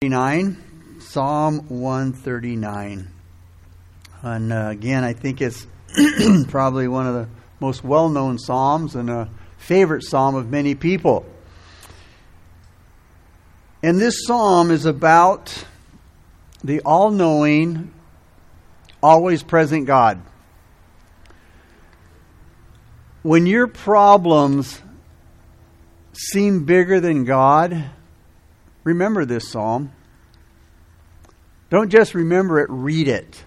139, 0.00 1.00
Psalm 1.00 1.68
139. 1.68 3.08
And 4.22 4.52
uh, 4.52 4.68
again, 4.68 5.02
I 5.02 5.12
think 5.12 5.40
it's 5.40 5.66
probably 6.50 6.86
one 6.86 7.08
of 7.08 7.14
the 7.14 7.28
most 7.58 7.82
well 7.82 8.08
known 8.08 8.38
Psalms 8.38 8.94
and 8.94 9.10
a 9.10 9.28
favorite 9.56 10.04
Psalm 10.04 10.36
of 10.36 10.50
many 10.50 10.76
people. 10.76 11.26
And 13.82 14.00
this 14.00 14.24
Psalm 14.24 14.70
is 14.70 14.86
about 14.86 15.64
the 16.62 16.80
all 16.82 17.10
knowing, 17.10 17.92
always 19.02 19.42
present 19.42 19.88
God. 19.88 20.22
When 23.22 23.46
your 23.46 23.66
problems 23.66 24.80
seem 26.12 26.66
bigger 26.66 27.00
than 27.00 27.24
God, 27.24 27.90
remember 28.88 29.26
this 29.26 29.50
psalm. 29.50 29.92
Don't 31.70 31.90
just 31.90 32.14
remember 32.14 32.60
it, 32.60 32.70
read 32.70 33.06
it. 33.08 33.44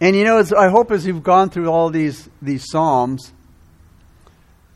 And 0.00 0.14
you 0.14 0.24
know, 0.24 0.42
I 0.56 0.68
hope 0.68 0.92
as 0.92 1.06
you've 1.06 1.22
gone 1.22 1.50
through 1.50 1.68
all 1.68 1.90
these, 1.90 2.28
these 2.42 2.70
psalms, 2.70 3.32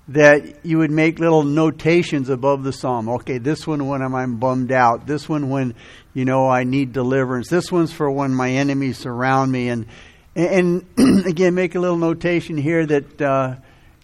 that 0.08 0.64
you 0.64 0.78
would 0.78 0.90
make 0.90 1.18
little 1.18 1.44
notations 1.44 2.28
above 2.28 2.62
the 2.62 2.72
psalm. 2.72 3.08
Okay, 3.08 3.38
this 3.38 3.66
one 3.66 3.86
when 3.86 4.02
I'm 4.02 4.36
bummed 4.36 4.72
out. 4.72 5.06
This 5.06 5.28
one 5.28 5.48
when, 5.48 5.74
you 6.12 6.24
know, 6.24 6.48
I 6.48 6.64
need 6.64 6.92
deliverance. 6.92 7.48
This 7.48 7.72
one's 7.72 7.92
for 7.92 8.10
when 8.10 8.34
my 8.34 8.50
enemies 8.50 8.98
surround 8.98 9.50
me. 9.50 9.68
And, 9.68 9.86
and 10.34 10.86
again, 11.26 11.54
make 11.54 11.74
a 11.74 11.80
little 11.80 11.96
notation 11.96 12.58
here 12.58 12.84
that, 12.84 13.22
uh, 13.22 13.56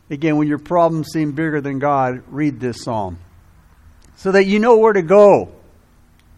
again, 0.09 0.37
when 0.37 0.49
your 0.49 0.59
problems 0.59 1.09
seem 1.13 1.33
bigger 1.33 1.61
than 1.61 1.79
God, 1.79 2.23
read 2.29 2.61
this 2.61 2.83
psalm 2.83 3.19
so 4.21 4.33
that 4.33 4.45
you 4.45 4.59
know 4.59 4.77
where 4.77 4.93
to 4.93 5.01
go 5.01 5.51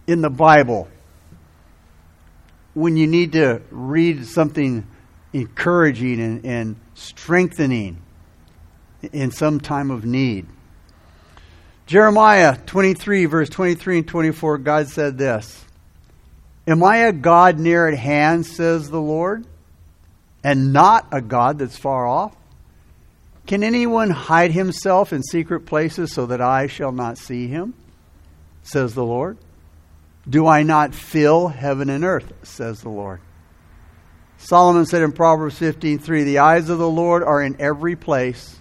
in 0.06 0.20
the 0.20 0.30
Bible 0.30 0.86
when 2.74 2.96
you 2.96 3.08
need 3.08 3.33
to 3.33 3.61
read 3.72 4.25
something 4.25 4.86
encouraging 5.33 6.20
and, 6.20 6.47
and 6.47 6.77
strengthening 6.94 8.00
in 9.12 9.33
some 9.33 9.58
time 9.58 9.91
of 9.91 10.05
need. 10.05 10.47
Jeremiah 11.86 12.56
23, 12.56 13.25
verse 13.25 13.48
23 13.48 13.98
and 13.98 14.06
24, 14.06 14.58
God 14.58 14.86
said 14.86 15.19
this 15.19 15.64
Am 16.69 16.84
I 16.84 16.98
a 16.98 17.12
God 17.12 17.58
near 17.58 17.88
at 17.88 17.98
hand, 17.98 18.47
says 18.47 18.91
the 18.91 19.00
Lord, 19.00 19.44
and 20.44 20.72
not 20.72 21.08
a 21.10 21.20
God 21.20 21.58
that's 21.58 21.77
far 21.77 22.06
off? 22.06 22.36
Can 23.46 23.64
anyone 23.64 24.10
hide 24.10 24.52
himself 24.52 25.12
in 25.12 25.22
secret 25.22 25.66
places 25.66 26.12
so 26.12 26.26
that 26.26 26.40
I 26.40 26.66
shall 26.66 26.92
not 26.92 27.18
see 27.18 27.48
him? 27.48 27.74
Says 28.62 28.94
the 28.94 29.04
Lord. 29.04 29.38
Do 30.28 30.46
I 30.46 30.62
not 30.62 30.94
fill 30.94 31.48
heaven 31.48 31.90
and 31.90 32.04
earth? 32.04 32.32
Says 32.44 32.80
the 32.80 32.88
Lord. 32.88 33.20
Solomon 34.38 34.86
said 34.86 35.02
in 35.02 35.12
Proverbs 35.12 35.58
15:3, 35.58 36.24
"The 36.24 36.38
eyes 36.38 36.68
of 36.68 36.78
the 36.78 36.88
Lord 36.88 37.22
are 37.22 37.42
in 37.42 37.60
every 37.60 37.96
place, 37.96 38.56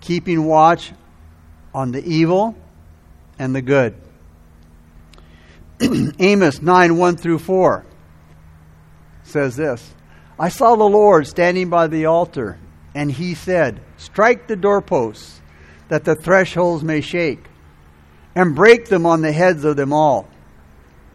keeping 0.00 0.44
watch 0.44 0.92
on 1.74 1.92
the 1.92 2.04
evil 2.04 2.56
and 3.38 3.54
the 3.54 3.62
good." 3.62 3.94
Amos 6.18 6.60
9, 6.60 6.96
1 6.96 7.16
through 7.16 7.38
4 7.38 7.84
says 9.22 9.56
this 9.56 9.94
I 10.38 10.48
saw 10.48 10.76
the 10.76 10.84
Lord 10.84 11.26
standing 11.26 11.68
by 11.68 11.86
the 11.86 12.06
altar, 12.06 12.58
and 12.98 13.12
he 13.12 13.34
said, 13.34 13.80
Strike 13.96 14.48
the 14.48 14.56
doorposts, 14.56 15.40
that 15.86 16.04
the 16.04 16.16
thresholds 16.16 16.82
may 16.82 17.00
shake, 17.00 17.44
and 18.34 18.56
break 18.56 18.86
them 18.86 19.06
on 19.06 19.22
the 19.22 19.30
heads 19.30 19.64
of 19.64 19.76
them 19.76 19.92
all. 19.92 20.28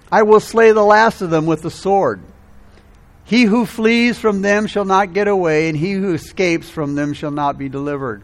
I 0.10 0.24
will 0.24 0.40
slay 0.40 0.72
the 0.72 0.82
last 0.82 1.22
of 1.22 1.30
them 1.30 1.46
with 1.46 1.62
the 1.62 1.70
sword. 1.70 2.22
He 3.26 3.44
who 3.44 3.66
flees 3.66 4.18
from 4.18 4.42
them 4.42 4.66
shall 4.66 4.86
not 4.86 5.12
get 5.12 5.28
away, 5.28 5.68
and 5.68 5.78
he 5.78 5.92
who 5.92 6.14
escapes 6.14 6.70
from 6.70 6.96
them 6.96 7.12
shall 7.12 7.32
not 7.32 7.58
be 7.58 7.68
delivered. 7.68 8.24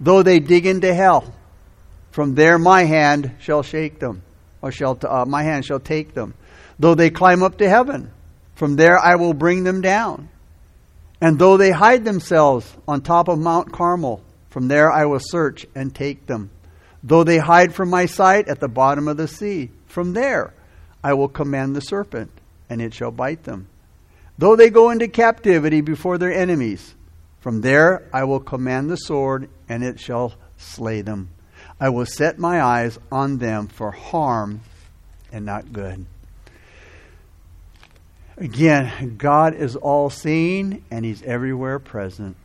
Though 0.00 0.22
they 0.22 0.38
dig 0.38 0.64
into 0.64 0.94
hell, 0.94 1.34
from 2.12 2.36
there 2.36 2.56
my 2.56 2.84
hand 2.84 3.32
shall 3.40 3.64
shake 3.64 3.98
them, 3.98 4.22
or 4.62 4.70
shall 4.70 4.96
uh, 5.02 5.24
my 5.24 5.42
hand 5.42 5.64
shall 5.64 5.80
take 5.80 6.14
them. 6.14 6.34
Though 6.78 6.94
they 6.94 7.10
climb 7.10 7.42
up 7.42 7.58
to 7.58 7.68
heaven, 7.68 8.12
from 8.54 8.76
there 8.76 8.96
I 8.96 9.16
will 9.16 9.34
bring 9.34 9.64
them 9.64 9.80
down. 9.80 10.28
And 11.20 11.38
though 11.38 11.56
they 11.56 11.70
hide 11.70 12.04
themselves 12.04 12.76
on 12.88 13.02
top 13.02 13.28
of 13.28 13.38
Mount 13.38 13.72
Carmel, 13.72 14.22
from 14.48 14.68
there 14.68 14.90
I 14.90 15.04
will 15.04 15.20
search 15.20 15.66
and 15.74 15.94
take 15.94 16.26
them. 16.26 16.50
Though 17.02 17.24
they 17.24 17.38
hide 17.38 17.74
from 17.74 17.90
my 17.90 18.06
sight 18.06 18.48
at 18.48 18.60
the 18.60 18.68
bottom 18.68 19.08
of 19.08 19.16
the 19.16 19.28
sea, 19.28 19.70
from 19.86 20.12
there 20.12 20.54
I 21.02 21.14
will 21.14 21.28
command 21.28 21.76
the 21.76 21.80
serpent, 21.80 22.30
and 22.68 22.80
it 22.80 22.94
shall 22.94 23.10
bite 23.10 23.44
them. 23.44 23.68
Though 24.38 24.56
they 24.56 24.70
go 24.70 24.90
into 24.90 25.08
captivity 25.08 25.80
before 25.80 26.18
their 26.18 26.32
enemies, 26.32 26.94
from 27.40 27.60
there 27.60 28.08
I 28.12 28.24
will 28.24 28.40
command 28.40 28.90
the 28.90 28.96
sword, 28.96 29.48
and 29.68 29.84
it 29.84 30.00
shall 30.00 30.34
slay 30.56 31.02
them. 31.02 31.30
I 31.78 31.88
will 31.88 32.06
set 32.06 32.38
my 32.38 32.62
eyes 32.62 32.98
on 33.10 33.38
them 33.38 33.68
for 33.68 33.90
harm 33.90 34.60
and 35.32 35.46
not 35.46 35.72
good. 35.72 36.06
Again, 38.40 39.16
God 39.18 39.54
is 39.54 39.76
all 39.76 40.08
seeing 40.08 40.82
and 40.90 41.04
He's 41.04 41.22
everywhere 41.22 41.78
present. 41.78 42.36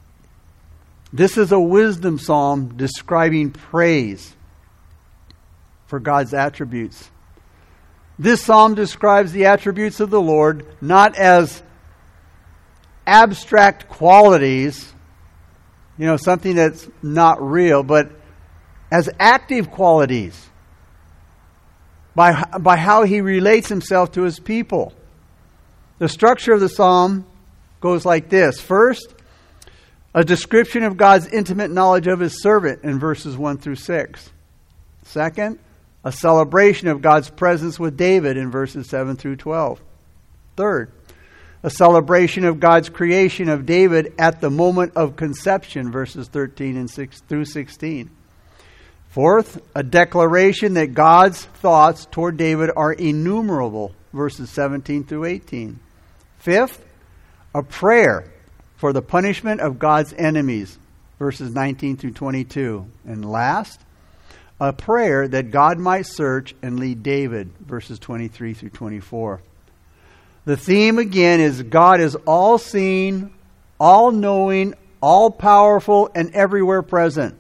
This 1.14 1.38
is 1.38 1.54
a 1.54 1.60
wisdom 1.60 2.20
psalm 2.20 2.76
describing 2.76 3.52
praise 3.52 4.36
for 5.88 6.02
God's 6.02 6.34
attributes. 6.34 7.10
This 8.20 8.44
psalm 8.44 8.76
describes 8.76 9.32
the 9.32 9.46
attributes 9.46 10.02
of 10.02 10.10
the 10.10 10.22
Lord 10.22 10.66
not 10.82 11.16
as 11.16 11.64
abstract 13.08 13.88
qualities, 13.88 14.94
you 15.98 16.06
know, 16.06 16.18
something 16.18 16.58
that's 16.58 16.90
not 17.02 17.42
real, 17.42 17.84
but 17.84 18.12
as 18.92 19.10
active 19.18 19.72
qualities 19.72 20.50
by, 22.16 22.44
by 22.60 22.76
how 22.76 23.04
he 23.04 23.22
relates 23.22 23.70
himself 23.70 24.12
to 24.14 24.24
his 24.24 24.40
people. 24.40 24.94
The 25.98 26.10
structure 26.10 26.54
of 26.54 26.60
the 26.60 26.68
psalm 26.68 27.26
goes 27.80 28.06
like 28.06 28.30
this 28.30 28.60
First, 28.60 29.14
a 30.14 30.24
description 30.24 30.84
of 30.84 30.98
God's 30.98 31.28
intimate 31.28 31.72
knowledge 31.72 32.08
of 32.08 32.20
his 32.20 32.42
servant 32.42 32.84
in 32.84 33.00
verses 33.00 33.38
1 33.38 33.58
through 33.60 33.76
6. 33.76 34.30
Second, 35.04 35.60
a 36.04 36.12
celebration 36.12 36.88
of 36.90 37.02
God's 37.02 37.30
presence 37.30 37.80
with 37.80 37.98
David 37.98 38.38
in 38.38 38.52
verses 38.52 38.90
7 38.90 39.16
through 39.16 39.38
12. 39.38 39.82
Third, 40.58 40.92
a 41.64 41.70
celebration 41.70 42.44
of 42.46 42.60
God's 42.60 42.90
creation 42.90 43.50
of 43.50 43.66
David 43.66 44.14
at 44.20 44.42
the 44.42 44.50
moment 44.50 44.94
of 44.96 45.16
conception, 45.16 45.92
verses 45.92 46.28
13 46.28 46.78
and 46.78 46.90
6 46.90 47.22
through 47.22 47.46
16. 47.46 48.10
Fourth, 49.10 49.62
a 49.74 49.82
declaration 49.82 50.74
that 50.74 50.94
God's 50.94 51.46
thoughts 51.46 52.06
toward 52.06 52.36
David 52.36 52.70
are 52.76 52.92
innumerable, 52.92 53.94
verses 54.14 54.50
17 54.50 55.06
through 55.06 55.26
18. 55.26 55.80
Fifth, 56.46 56.86
a 57.56 57.64
prayer 57.64 58.32
for 58.76 58.94
the 58.94 59.02
punishment 59.02 59.62
of 59.62 59.80
God's 59.80 60.14
enemies, 60.14 60.78
verses 61.18 61.52
19 61.56 61.98
through 61.98 62.12
22. 62.12 62.86
And 63.04 63.28
last, 63.28 63.82
a 64.60 64.72
prayer 64.72 65.28
that 65.28 65.50
God 65.50 65.80
might 65.80 66.06
search 66.06 66.54
and 66.62 66.80
lead 66.80 67.02
David, 67.02 67.50
verses 67.60 67.98
23 67.98 68.54
through 68.54 68.70
24. 68.70 69.42
The 70.46 70.56
theme 70.56 71.00
again 71.00 71.40
is 71.40 71.64
God 71.64 72.00
is 72.00 72.16
all 72.28 72.60
seeing, 72.60 73.34
all 73.80 74.12
knowing, 74.12 74.76
all 75.02 75.32
powerful, 75.32 76.12
and 76.14 76.32
everywhere 76.36 76.84
present. 76.84 77.36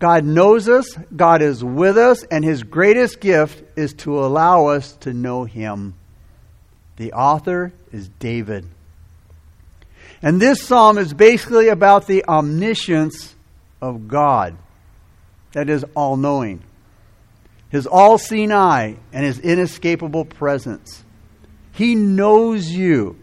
God 0.00 0.24
knows 0.24 0.68
us, 0.68 0.98
God 1.14 1.42
is 1.42 1.62
with 1.62 1.96
us, 1.96 2.24
and 2.24 2.44
his 2.44 2.64
greatest 2.64 3.20
gift 3.20 3.62
is 3.78 3.94
to 3.98 4.18
allow 4.18 4.66
us 4.66 4.94
to 5.02 5.12
know 5.12 5.44
him. 5.44 5.94
The 6.96 7.12
author 7.12 7.72
is 7.92 8.08
David. 8.18 8.66
And 10.22 10.40
this 10.40 10.62
psalm 10.62 10.96
is 10.98 11.12
basically 11.12 11.68
about 11.68 12.06
the 12.06 12.24
omniscience 12.26 13.34
of 13.82 14.08
God, 14.08 14.56
that 15.52 15.68
is, 15.68 15.84
all 15.94 16.16
knowing, 16.16 16.62
his 17.68 17.86
all 17.86 18.18
seeing 18.18 18.52
eye, 18.52 18.96
and 19.12 19.24
his 19.24 19.38
inescapable 19.38 20.24
presence. 20.24 21.02
He 21.72 21.94
knows 21.94 22.70
you. 22.70 23.18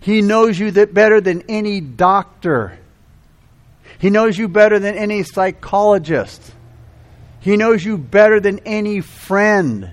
He 0.00 0.22
knows 0.22 0.58
you 0.58 0.70
that 0.70 0.94
better 0.94 1.20
than 1.20 1.42
any 1.48 1.80
doctor. 1.80 2.78
He 3.98 4.10
knows 4.10 4.38
you 4.38 4.48
better 4.48 4.78
than 4.78 4.96
any 4.96 5.22
psychologist. 5.24 6.52
He 7.40 7.56
knows 7.56 7.84
you 7.84 7.98
better 7.98 8.40
than 8.40 8.60
any 8.60 9.00
friend. 9.00 9.90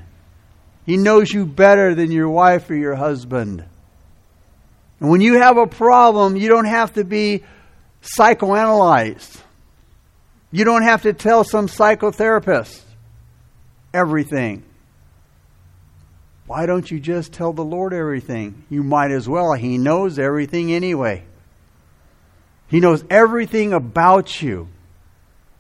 He 0.90 0.98
knows 0.98 1.32
you 1.32 1.46
better 1.46 1.94
than 1.94 2.12
your 2.12 2.30
wife 2.32 2.68
or 2.72 2.74
your 2.74 2.96
husband. 2.96 3.64
And 5.00 5.12
when 5.12 5.22
you 5.22 5.40
have 5.40 5.56
a 5.56 5.68
problem, 5.68 6.36
you 6.36 6.50
don't 6.50 6.66
have 6.66 6.94
to 6.94 7.04
be 7.04 7.44
psychoanalyzed. 8.02 9.40
You 10.52 10.66
don't 10.66 10.82
have 10.82 11.04
to 11.04 11.14
tell 11.14 11.44
some 11.44 11.68
psychotherapist. 11.68 12.82
everything. 13.94 14.64
Why 16.48 16.66
don't 16.66 16.90
you 16.90 17.00
just 17.00 17.34
tell 17.34 17.54
the 17.54 17.64
Lord 17.64 17.94
everything? 17.94 18.64
You 18.68 18.82
might 18.82 19.12
as 19.12 19.30
well. 19.30 19.54
He 19.54 19.78
knows 19.78 20.18
everything 20.18 20.74
anyway. 20.74 21.24
He 22.68 22.80
knows 22.80 23.04
everything 23.12 23.74
about 23.74 24.42
you. 24.42 24.70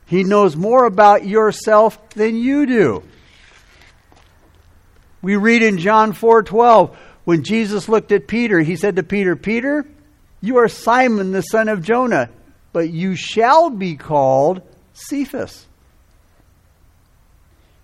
He 0.08 0.24
knows 0.24 0.56
more 0.56 0.86
about 0.86 1.28
yourself 1.28 2.10
than 2.16 2.36
you 2.36 2.66
do. 2.66 3.04
We 5.22 5.36
read 5.36 5.62
in 5.62 5.78
John 5.78 6.14
4:12 6.14 6.96
when 7.26 7.44
Jesus 7.44 7.90
looked 7.90 8.12
at 8.12 8.28
Peter, 8.28 8.60
he 8.62 8.76
said 8.76 8.96
to 8.96 9.04
Peter, 9.04 9.36
"Peter, 9.36 9.86
you 10.42 10.58
are 10.58 10.68
Simon 10.68 11.32
the 11.32 11.42
son 11.42 11.68
of 11.70 11.84
Jonah, 11.84 12.30
but 12.74 12.90
you 12.90 13.16
shall 13.16 13.70
be 13.70 13.96
called 13.96 14.62
Cephas." 14.94 15.68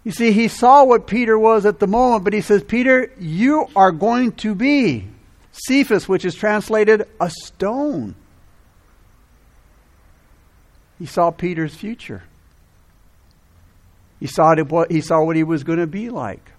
You 0.05 0.11
see, 0.11 0.31
he 0.31 0.47
saw 0.47 0.83
what 0.83 1.07
Peter 1.07 1.37
was 1.37 1.65
at 1.65 1.79
the 1.79 1.87
moment, 1.87 2.23
but 2.23 2.33
he 2.33 2.41
says, 2.41 2.63
Peter, 2.63 3.11
you 3.19 3.65
are 3.75 3.91
going 3.91 4.33
to 4.33 4.53
be 4.53 5.07
Cephas, 5.51 6.07
which 6.07 6.25
is 6.25 6.35
translated 6.35 7.07
a 7.19 7.29
stone. 7.29 8.13
He 10.99 11.07
saw 11.07 11.31
Peter's 11.31 11.73
future. 11.73 12.21
He 14.19 14.27
saw, 14.27 14.55
what, 14.63 14.91
he 14.91 15.01
saw 15.01 15.23
what 15.23 15.35
he 15.35 15.43
was 15.43 15.63
going 15.63 15.79
to 15.79 15.87
be 15.87 16.11
like. 16.11 16.51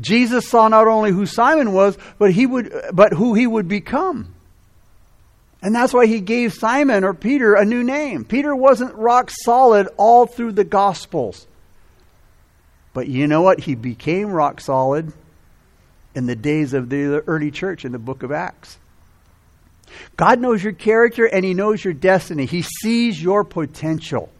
Jesus 0.00 0.48
saw 0.48 0.68
not 0.68 0.88
only 0.88 1.12
who 1.12 1.26
Simon 1.26 1.72
was, 1.72 1.96
but, 2.18 2.32
he 2.32 2.46
would, 2.46 2.72
but 2.92 3.12
who 3.12 3.34
he 3.34 3.46
would 3.46 3.68
become. 3.68 4.34
And 5.62 5.74
that's 5.74 5.94
why 5.94 6.06
he 6.06 6.20
gave 6.20 6.52
Simon 6.52 7.04
or 7.04 7.14
Peter 7.14 7.54
a 7.54 7.64
new 7.64 7.82
name. 7.82 8.24
Peter 8.24 8.54
wasn't 8.54 8.94
rock 8.94 9.30
solid 9.30 9.88
all 9.96 10.26
through 10.26 10.52
the 10.52 10.64
Gospels. 10.64 11.46
But 12.92 13.08
you 13.08 13.26
know 13.26 13.40
what? 13.40 13.60
He 13.60 13.74
became 13.74 14.30
rock 14.30 14.60
solid 14.60 15.12
in 16.14 16.26
the 16.26 16.36
days 16.36 16.74
of 16.74 16.90
the 16.90 17.24
early 17.26 17.50
church 17.50 17.84
in 17.84 17.92
the 17.92 17.98
book 17.98 18.22
of 18.22 18.30
Acts. 18.30 18.78
God 20.16 20.40
knows 20.40 20.62
your 20.62 20.72
character 20.72 21.24
and 21.24 21.44
He 21.44 21.54
knows 21.54 21.84
your 21.84 21.94
destiny. 21.94 22.46
He 22.46 22.62
sees 22.62 23.22
your 23.22 23.42
potential. 23.42 24.30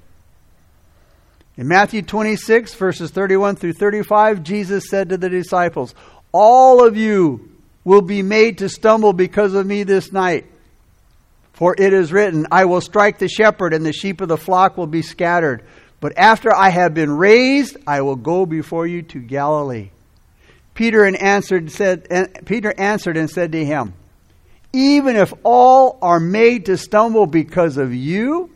In 1.57 1.69
Matthew 1.69 2.03
26, 2.03 2.75
verses 2.75 3.13
31 3.13 3.57
through 3.57 3.75
35, 3.75 4.43
Jesus 4.43 4.89
said 4.89 5.11
to 5.11 5.17
the 5.17 5.29
disciples, 5.29 5.95
All 6.33 6.85
of 6.85 6.97
you 6.97 7.49
will 7.85 8.03
be 8.03 8.23
made 8.23 8.59
to 8.59 8.69
stumble 8.69 9.13
because 9.13 9.55
of 9.55 9.65
me 9.65 9.85
this 9.85 10.11
night. 10.11 10.47
For 11.53 11.77
it 11.79 11.93
is 11.93 12.13
written, 12.13 12.49
I 12.51 12.65
will 12.65 12.81
strike 12.81 13.19
the 13.19 13.29
shepherd, 13.29 13.73
and 13.73 13.87
the 13.87 13.93
sheep 13.93 14.21
of 14.21 14.27
the 14.27 14.37
flock 14.37 14.77
will 14.77 14.89
be 14.89 15.03
scattered. 15.03 15.65
But 16.01 16.19
after 16.19 16.53
I 16.53 16.71
have 16.71 16.93
been 16.93 17.11
raised, 17.11 17.77
I 17.87 18.01
will 18.01 18.17
go 18.17 18.47
before 18.47 18.89
you 18.89 19.03
to 19.03 19.21
Galilee. 19.21 19.91
Peter 20.75 21.05
answered 21.05 21.71
said 21.71 22.09
and 22.11 22.45
Peter 22.45 22.75
answered 22.77 23.17
and 23.17 23.31
said 23.31 23.53
to 23.53 23.65
him, 23.65 23.95
Even 24.73 25.15
if 25.15 25.33
all 25.45 26.01
are 26.03 26.19
made 26.19 26.67
to 26.67 26.77
stumble 26.77 27.27
because 27.27 27.77
of 27.77 27.95
you, 27.95 28.51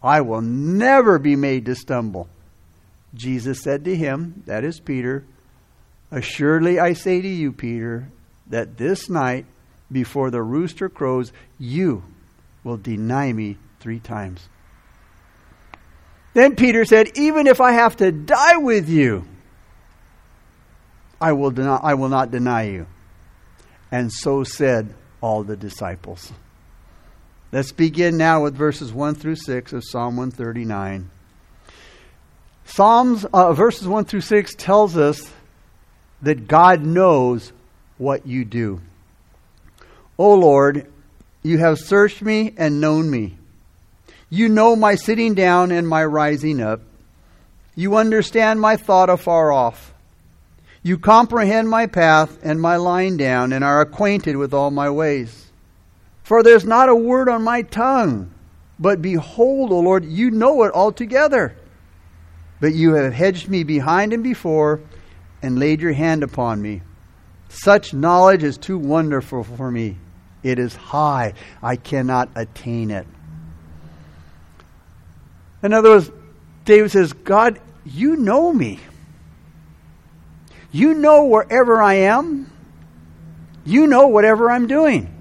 I 0.00 0.20
will 0.20 0.42
never 0.42 1.18
be 1.18 1.34
made 1.34 1.66
to 1.66 1.74
stumble. 1.74 2.28
Jesus 3.16 3.62
said 3.62 3.84
to 3.84 3.96
him, 3.96 4.42
that 4.46 4.64
is 4.64 4.78
Peter, 4.80 5.24
Assuredly 6.10 6.78
I 6.78 6.92
say 6.92 7.20
to 7.20 7.28
you, 7.28 7.52
Peter, 7.52 8.08
that 8.46 8.76
this 8.76 9.10
night 9.10 9.46
before 9.90 10.30
the 10.30 10.42
rooster 10.42 10.88
crows, 10.88 11.32
you 11.58 12.04
will 12.62 12.76
deny 12.76 13.32
me 13.32 13.56
three 13.80 13.98
times. 13.98 14.48
Then 16.34 16.54
Peter 16.54 16.84
said, 16.84 17.16
Even 17.16 17.46
if 17.46 17.60
I 17.60 17.72
have 17.72 17.96
to 17.96 18.12
die 18.12 18.58
with 18.58 18.88
you, 18.88 19.26
I 21.20 21.32
will, 21.32 21.50
deny, 21.50 21.76
I 21.76 21.94
will 21.94 22.08
not 22.08 22.30
deny 22.30 22.64
you. 22.64 22.86
And 23.90 24.12
so 24.12 24.44
said 24.44 24.94
all 25.20 25.42
the 25.42 25.56
disciples. 25.56 26.32
Let's 27.52 27.72
begin 27.72 28.16
now 28.16 28.42
with 28.42 28.54
verses 28.54 28.92
1 28.92 29.14
through 29.14 29.36
6 29.36 29.72
of 29.72 29.82
Psalm 29.84 30.16
139. 30.16 31.10
Psalms, 32.66 33.24
uh, 33.32 33.52
verses 33.52 33.86
1 33.88 34.04
through 34.04 34.20
6 34.20 34.54
tells 34.56 34.96
us 34.96 35.32
that 36.20 36.48
God 36.48 36.84
knows 36.84 37.52
what 37.96 38.26
you 38.26 38.44
do. 38.44 38.80
O 40.18 40.34
Lord, 40.34 40.90
you 41.42 41.58
have 41.58 41.78
searched 41.78 42.22
me 42.22 42.52
and 42.56 42.80
known 42.80 43.10
me. 43.10 43.38
You 44.28 44.48
know 44.48 44.74
my 44.74 44.96
sitting 44.96 45.34
down 45.34 45.70
and 45.70 45.88
my 45.88 46.04
rising 46.04 46.60
up. 46.60 46.80
You 47.76 47.96
understand 47.96 48.60
my 48.60 48.76
thought 48.76 49.10
afar 49.10 49.52
off. 49.52 49.94
You 50.82 50.98
comprehend 50.98 51.68
my 51.68 51.86
path 51.86 52.38
and 52.42 52.60
my 52.60 52.76
lying 52.76 53.16
down, 53.16 53.52
and 53.52 53.62
are 53.64 53.80
acquainted 53.80 54.36
with 54.36 54.52
all 54.52 54.70
my 54.70 54.90
ways. 54.90 55.46
For 56.22 56.42
there's 56.42 56.64
not 56.64 56.88
a 56.88 56.94
word 56.94 57.28
on 57.28 57.42
my 57.42 57.62
tongue, 57.62 58.30
but 58.78 59.02
behold, 59.02 59.72
O 59.72 59.80
Lord, 59.80 60.04
you 60.04 60.30
know 60.30 60.64
it 60.64 60.72
altogether. 60.72 61.56
But 62.60 62.74
you 62.74 62.94
have 62.94 63.12
hedged 63.12 63.48
me 63.48 63.64
behind 63.64 64.12
and 64.12 64.22
before, 64.22 64.80
and 65.42 65.58
laid 65.58 65.80
your 65.80 65.92
hand 65.92 66.22
upon 66.22 66.60
me. 66.60 66.82
Such 67.48 67.94
knowledge 67.94 68.42
is 68.42 68.58
too 68.58 68.78
wonderful 68.78 69.44
for 69.44 69.70
me. 69.70 69.96
It 70.42 70.58
is 70.58 70.74
high, 70.74 71.34
I 71.62 71.76
cannot 71.76 72.30
attain 72.34 72.90
it. 72.90 73.06
In 75.62 75.72
other 75.72 75.90
words, 75.90 76.10
David 76.64 76.90
says, 76.90 77.12
God, 77.12 77.60
you 77.84 78.16
know 78.16 78.52
me. 78.52 78.80
You 80.70 80.94
know 80.94 81.24
wherever 81.24 81.80
I 81.82 81.94
am. 81.94 82.50
You 83.64 83.86
know 83.86 84.08
whatever 84.08 84.50
I'm 84.50 84.66
doing. 84.66 85.12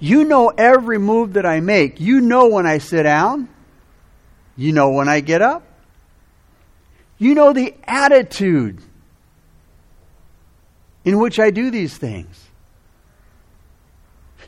You 0.00 0.24
know 0.24 0.48
every 0.48 0.98
move 0.98 1.34
that 1.34 1.46
I 1.46 1.60
make. 1.60 2.00
You 2.00 2.20
know 2.20 2.48
when 2.48 2.66
I 2.66 2.78
sit 2.78 3.02
down. 3.02 3.48
You 4.56 4.72
know 4.72 4.90
when 4.90 5.08
I 5.08 5.20
get 5.20 5.42
up. 5.42 5.62
You 7.18 7.34
know 7.34 7.52
the 7.52 7.74
attitude 7.84 8.80
in 11.04 11.18
which 11.18 11.38
I 11.38 11.50
do 11.50 11.70
these 11.70 11.96
things. 11.96 12.48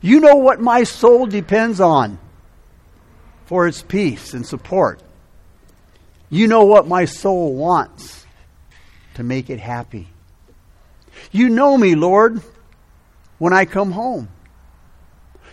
You 0.00 0.20
know 0.20 0.36
what 0.36 0.60
my 0.60 0.84
soul 0.84 1.26
depends 1.26 1.80
on 1.80 2.18
for 3.46 3.66
its 3.66 3.82
peace 3.82 4.34
and 4.34 4.46
support. 4.46 5.00
You 6.28 6.48
know 6.48 6.64
what 6.64 6.88
my 6.88 7.04
soul 7.04 7.54
wants 7.54 8.26
to 9.14 9.22
make 9.22 9.48
it 9.48 9.60
happy. 9.60 10.08
You 11.30 11.48
know 11.48 11.78
me, 11.78 11.94
Lord, 11.94 12.42
when 13.38 13.52
I 13.52 13.64
come 13.64 13.92
home. 13.92 14.28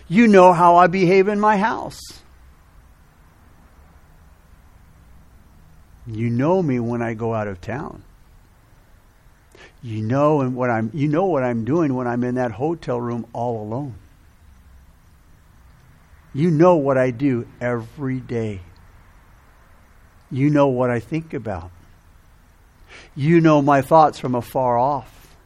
You 0.08 0.26
know 0.26 0.52
how 0.52 0.76
I 0.76 0.88
behave 0.88 1.28
in 1.28 1.40
my 1.40 1.56
house. 1.56 2.00
You 6.06 6.28
know 6.30 6.62
me 6.62 6.78
when 6.80 7.02
I 7.02 7.14
go 7.14 7.34
out 7.34 7.48
of 7.48 7.60
town. 7.60 8.02
You 9.82 10.02
know 10.02 10.40
and 10.40 10.54
what 10.54 10.70
I'm 10.70 10.90
you 10.94 11.08
know 11.08 11.26
what 11.26 11.42
I'm 11.42 11.64
doing 11.64 11.94
when 11.94 12.06
I'm 12.06 12.24
in 12.24 12.36
that 12.36 12.52
hotel 12.52 13.00
room 13.00 13.26
all 13.32 13.62
alone. 13.62 13.94
You 16.32 16.50
know 16.50 16.76
what 16.76 16.98
I 16.98 17.10
do 17.10 17.46
every 17.60 18.18
day. 18.18 18.60
You 20.30 20.50
know 20.50 20.68
what 20.68 20.90
I 20.90 21.00
think 21.00 21.32
about. 21.32 21.70
You 23.14 23.40
know 23.40 23.62
my 23.62 23.82
thoughts 23.82 24.18
from 24.18 24.34
afar 24.34 24.78
off. 24.78 25.36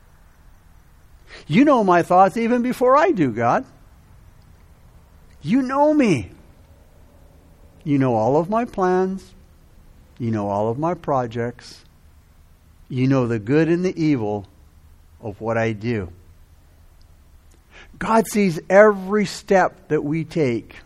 You 1.47 1.65
know 1.65 1.85
my 1.85 2.03
thoughts 2.03 2.37
even 2.37 2.63
before 2.63 2.97
I 2.97 3.11
do, 3.11 3.31
God. 3.31 3.65
You 5.43 5.63
know 5.63 5.93
me. 5.93 6.31
You 7.85 7.99
know 7.99 8.15
all 8.15 8.37
of 8.37 8.49
my 8.49 8.65
plans. 8.65 9.35
You 10.19 10.31
know 10.31 10.49
all 10.49 10.69
of 10.69 10.79
my 10.79 10.95
projects. 10.95 11.85
You 12.89 13.07
know 13.07 13.27
the 13.27 13.39
good 13.39 13.69
and 13.69 13.85
the 13.85 14.03
evil 14.03 14.47
of 15.21 15.41
what 15.41 15.59
I 15.59 15.73
do. 15.73 16.11
God 17.99 18.27
sees 18.27 18.61
every 18.69 19.27
step 19.27 19.89
that 19.89 20.03
we 20.03 20.25
take. 20.25 20.77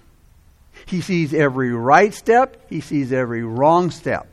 He 0.86 1.00
sees 1.00 1.32
every 1.32 1.72
right 1.72 2.12
step, 2.12 2.68
He 2.68 2.80
sees 2.80 3.12
every 3.12 3.42
wrong 3.42 3.90
step. 3.90 4.26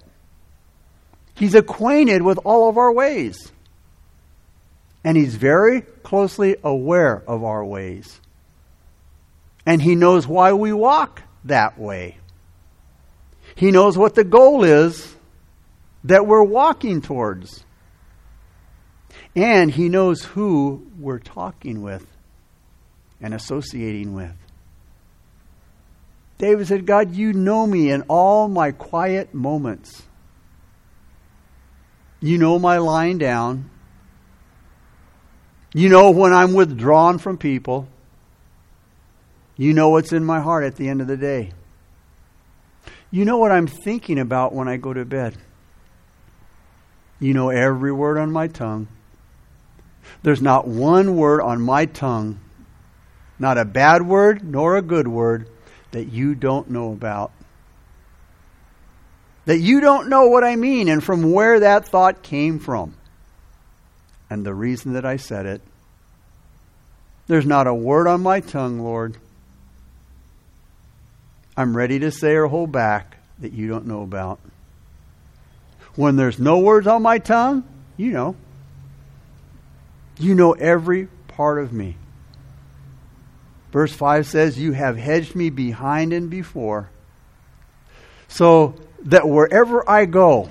He's 1.35 1.55
acquainted 1.55 2.21
with 2.21 2.39
all 2.43 2.69
of 2.69 2.77
our 2.77 2.91
ways. 2.91 3.51
And 5.03 5.15
He's 5.15 5.35
very 5.35 5.81
closely 6.03 6.57
aware 6.63 7.23
of 7.27 7.43
our 7.43 7.63
ways. 7.63 8.19
And 9.65 9.81
He 9.81 9.95
knows 9.95 10.27
why 10.27 10.53
we 10.53 10.73
walk 10.73 11.21
that 11.45 11.79
way. 11.79 12.17
He 13.59 13.71
knows 13.71 13.97
what 13.97 14.15
the 14.15 14.23
goal 14.23 14.63
is 14.63 15.17
that 16.05 16.25
we're 16.25 16.41
walking 16.41 17.01
towards. 17.01 17.65
And 19.35 19.69
He 19.69 19.89
knows 19.89 20.23
who 20.23 20.87
we're 20.97 21.19
talking 21.19 21.81
with 21.81 22.07
and 23.19 23.33
associating 23.33 24.13
with. 24.13 24.31
David 26.37 26.67
said, 26.67 26.85
God, 26.85 27.13
you 27.13 27.33
know 27.33 27.67
me 27.67 27.91
in 27.91 28.03
all 28.03 28.47
my 28.47 28.71
quiet 28.71 29.33
moments. 29.33 30.03
You 32.21 32.37
know 32.37 32.59
my 32.59 32.77
lying 32.77 33.17
down. 33.17 33.69
You 35.73 35.89
know 35.89 36.11
when 36.11 36.31
I'm 36.31 36.53
withdrawn 36.53 37.17
from 37.17 37.37
people. 37.37 37.89
You 39.57 39.73
know 39.73 39.89
what's 39.89 40.13
in 40.13 40.23
my 40.23 40.39
heart 40.39 40.63
at 40.63 40.77
the 40.77 40.87
end 40.87 41.01
of 41.01 41.07
the 41.07 41.17
day. 41.17 41.51
You 43.11 43.25
know 43.25 43.37
what 43.37 43.51
I'm 43.51 43.67
thinking 43.67 44.19
about 44.19 44.53
when 44.53 44.67
I 44.67 44.77
go 44.77 44.93
to 44.93 45.05
bed. 45.05 45.35
You 47.19 47.33
know 47.33 47.49
every 47.49 47.91
word 47.91 48.17
on 48.17 48.31
my 48.31 48.47
tongue. 48.47 48.87
There's 50.23 50.41
not 50.41 50.67
one 50.67 51.15
word 51.17 51.41
on 51.41 51.61
my 51.61 51.85
tongue, 51.85 52.39
not 53.37 53.57
a 53.57 53.65
bad 53.65 54.01
word 54.01 54.43
nor 54.43 54.77
a 54.77 54.81
good 54.81 55.07
word, 55.07 55.47
that 55.91 56.05
you 56.05 56.35
don't 56.35 56.69
know 56.69 56.91
about. 56.91 57.31
That 59.45 59.59
you 59.59 59.81
don't 59.81 60.09
know 60.09 60.27
what 60.27 60.43
I 60.43 60.55
mean 60.55 60.87
and 60.87 61.03
from 61.03 61.31
where 61.31 61.59
that 61.61 61.87
thought 61.87 62.21
came 62.21 62.59
from. 62.59 62.93
And 64.29 64.45
the 64.45 64.53
reason 64.53 64.93
that 64.93 65.05
I 65.05 65.17
said 65.17 65.45
it. 65.47 65.61
There's 67.27 67.45
not 67.45 67.67
a 67.67 67.73
word 67.73 68.07
on 68.07 68.21
my 68.21 68.39
tongue, 68.39 68.79
Lord. 68.79 69.17
I'm 71.59 71.75
ready 71.75 71.99
to 71.99 72.09
say 72.09 72.35
or 72.35 72.47
hold 72.47 72.71
back 72.71 73.17
that 73.39 73.51
you 73.51 73.67
don't 73.67 73.85
know 73.85 74.01
about. 74.01 74.39
When 75.97 76.15
there's 76.15 76.39
no 76.39 76.59
words 76.59 76.87
on 76.87 77.01
my 77.01 77.17
tongue, 77.17 77.65
you 77.97 78.13
know. 78.13 78.37
You 80.17 80.35
know 80.35 80.53
every 80.53 81.09
part 81.27 81.59
of 81.59 81.73
me. 81.73 81.97
Verse 83.73 83.91
5 83.91 84.25
says, 84.25 84.57
You 84.57 84.71
have 84.71 84.95
hedged 84.95 85.35
me 85.35 85.49
behind 85.49 86.13
and 86.13 86.29
before, 86.29 86.91
so 88.29 88.75
that 89.01 89.27
wherever 89.27 89.87
I 89.89 90.05
go, 90.05 90.49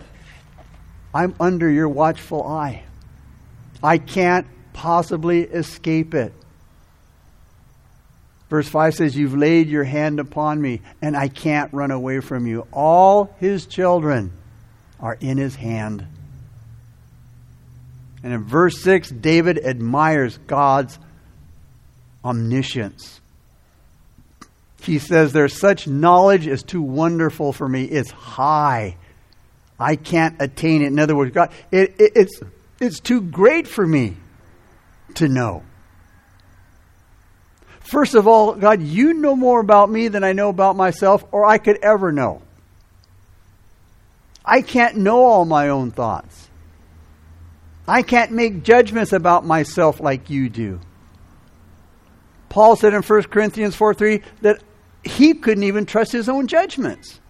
I'm 1.15 1.35
under 1.41 1.71
your 1.71 1.89
watchful 1.89 2.47
eye. 2.47 2.83
I 3.83 3.97
can't 3.97 4.47
possibly 4.75 5.45
escape 5.45 6.13
it. 6.13 6.35
Verse 8.49 8.69
5 8.69 8.95
says, 8.95 9.17
You've 9.17 9.37
laid 9.37 9.69
your 9.69 9.85
hand 9.85 10.21
upon 10.21 10.61
me, 10.61 10.81
and 11.03 11.17
I 11.17 11.29
can't 11.29 11.73
run 11.73 11.91
away 11.91 12.21
from 12.21 12.47
you. 12.47 12.67
All 12.73 13.35
his 13.39 13.67
children 13.67 14.33
are 15.01 15.17
in 15.21 15.37
his 15.37 15.55
hand. 15.55 16.07
And 18.23 18.33
in 18.33 18.45
verse 18.45 18.81
6, 18.81 19.11
David 19.11 19.59
admires 19.59 20.39
God's 20.47 20.99
omniscience. 22.25 23.21
He 24.83 24.99
says, 24.99 25.33
There's 25.33 25.59
such 25.59 25.87
knowledge 25.87 26.47
is 26.47 26.63
too 26.63 26.83
wonderful 26.83 27.53
for 27.53 27.69
me. 27.69 27.85
It's 27.85 28.11
high. 28.11 28.97
I 29.79 29.97
can't 29.97 30.41
attain 30.41 30.83
it. 30.83 30.87
In 30.87 30.99
other 30.99 31.15
words, 31.15 31.33
God, 31.33 31.53
it, 31.71 31.95
it, 31.99 32.13
it's, 32.17 32.41
it's 32.81 33.01
too 33.01 33.21
great 33.21 33.69
for 33.69 33.87
me 33.87 34.17
to 35.15 35.29
know. 35.29 35.63
First 37.89 38.15
of 38.15 38.29
all, 38.29 38.55
God, 38.55 38.83
you 38.83 39.15
know 39.15 39.35
more 39.35 39.61
about 39.61 39.89
me 39.89 40.09
than 40.09 40.23
I 40.23 40.35
know 40.35 40.51
about 40.51 40.77
myself 40.77 41.25
or 41.33 41.47
I 41.47 41.57
could 41.57 41.79
ever 41.79 42.13
know. 42.13 42.43
I 44.45 44.61
can't 44.61 44.99
know 44.99 45.25
all 45.25 45.47
my 45.47 45.71
own 45.71 45.91
thoughts. 45.91 46.51
I 47.87 48.03
can't 48.03 48.31
make 48.31 48.63
judgments 48.63 49.15
about 49.15 49.47
myself 49.47 50.01
like 50.01 50.29
you 50.29 50.51
do. 50.51 50.81
Paul 52.51 52.77
said 52.77 52.93
in 52.93 53.01
1 53.01 53.23
Corinthians 53.23 53.75
4 53.75 53.95
3 53.95 54.23
that 54.43 54.63
he 55.03 55.33
couldn't 55.33 55.65
even 55.65 55.87
trust 55.87 56.13
his 56.13 56.29
own 56.29 56.47
judgments. 56.47 57.21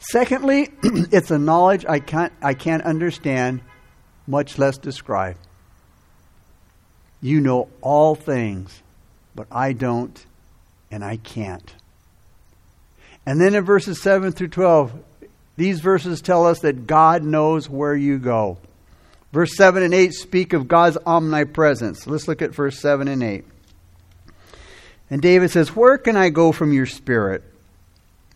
Secondly, 0.00 0.68
it's 0.82 1.30
a 1.30 1.38
knowledge 1.38 1.86
I 1.88 1.98
can't, 1.98 2.34
I 2.42 2.52
can't 2.52 2.82
understand, 2.82 3.62
much 4.26 4.58
less 4.58 4.76
describe. 4.76 5.36
You 7.20 7.40
know 7.40 7.68
all 7.80 8.14
things, 8.14 8.82
but 9.34 9.46
I 9.50 9.72
don't, 9.72 10.24
and 10.90 11.04
I 11.04 11.16
can't. 11.16 11.74
And 13.26 13.40
then 13.40 13.54
in 13.54 13.64
verses 13.64 14.00
7 14.00 14.32
through 14.32 14.48
12, 14.48 14.92
these 15.56 15.80
verses 15.80 16.20
tell 16.20 16.46
us 16.46 16.60
that 16.60 16.86
God 16.86 17.22
knows 17.22 17.68
where 17.68 17.94
you 17.94 18.18
go. 18.18 18.58
Verse 19.32 19.54
7 19.56 19.82
and 19.82 19.94
8 19.94 20.12
speak 20.12 20.52
of 20.52 20.66
God's 20.66 20.98
omnipresence. 21.06 22.06
Let's 22.06 22.26
look 22.26 22.42
at 22.42 22.54
verse 22.54 22.78
7 22.78 23.06
and 23.08 23.22
8. 23.22 23.44
And 25.10 25.20
David 25.20 25.50
says, 25.50 25.74
Where 25.76 25.98
can 25.98 26.16
I 26.16 26.30
go 26.30 26.52
from 26.52 26.72
your 26.72 26.86
spirit? 26.86 27.44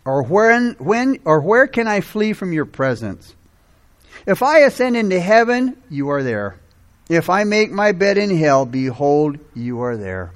Or 0.04 0.22
when, 0.22 0.76
when 0.78 1.20
or 1.24 1.40
where 1.40 1.66
can 1.66 1.88
I 1.88 2.00
flee 2.00 2.34
from 2.34 2.52
your 2.52 2.66
presence? 2.66 3.34
If 4.26 4.42
I 4.42 4.60
ascend 4.60 4.96
into 4.96 5.18
heaven, 5.18 5.76
you 5.88 6.10
are 6.10 6.22
there. 6.22 6.56
If 7.08 7.28
I 7.28 7.44
make 7.44 7.70
my 7.70 7.92
bed 7.92 8.16
in 8.18 8.36
hell, 8.36 8.64
behold, 8.64 9.38
you 9.54 9.82
are 9.82 9.96
there. 9.96 10.32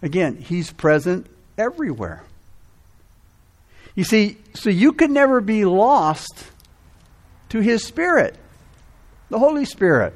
Again, 0.00 0.36
he's 0.36 0.72
present 0.72 1.26
everywhere. 1.58 2.24
You 3.94 4.04
see, 4.04 4.38
so 4.54 4.70
you 4.70 4.92
can 4.92 5.12
never 5.12 5.40
be 5.40 5.64
lost 5.64 6.46
to 7.50 7.60
His 7.60 7.84
Spirit, 7.84 8.36
the 9.28 9.38
Holy 9.38 9.64
Spirit. 9.64 10.14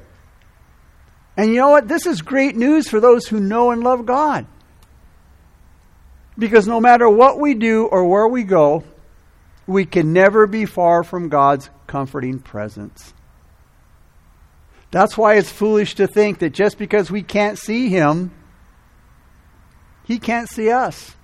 And 1.36 1.50
you 1.50 1.60
know 1.60 1.70
what? 1.70 1.86
This 1.86 2.06
is 2.06 2.20
great 2.20 2.56
news 2.56 2.88
for 2.88 2.98
those 2.98 3.26
who 3.26 3.38
know 3.38 3.70
and 3.70 3.84
love 3.84 4.04
God. 4.04 4.46
Because 6.36 6.66
no 6.66 6.80
matter 6.80 7.08
what 7.08 7.38
we 7.38 7.54
do 7.54 7.86
or 7.86 8.04
where 8.04 8.26
we 8.26 8.42
go, 8.42 8.82
we 9.66 9.84
can 9.84 10.12
never 10.12 10.46
be 10.46 10.64
far 10.64 11.04
from 11.04 11.28
God's 11.28 11.70
comforting 11.86 12.40
presence. 12.40 13.14
That's 14.90 15.18
why 15.18 15.34
it's 15.34 15.50
foolish 15.50 15.96
to 15.96 16.06
think 16.06 16.38
that 16.38 16.50
just 16.50 16.78
because 16.78 17.10
we 17.10 17.22
can't 17.22 17.58
see 17.58 17.88
Him, 17.88 18.30
He 20.04 20.18
can't 20.18 20.48
see 20.48 20.70
us. 20.70 21.14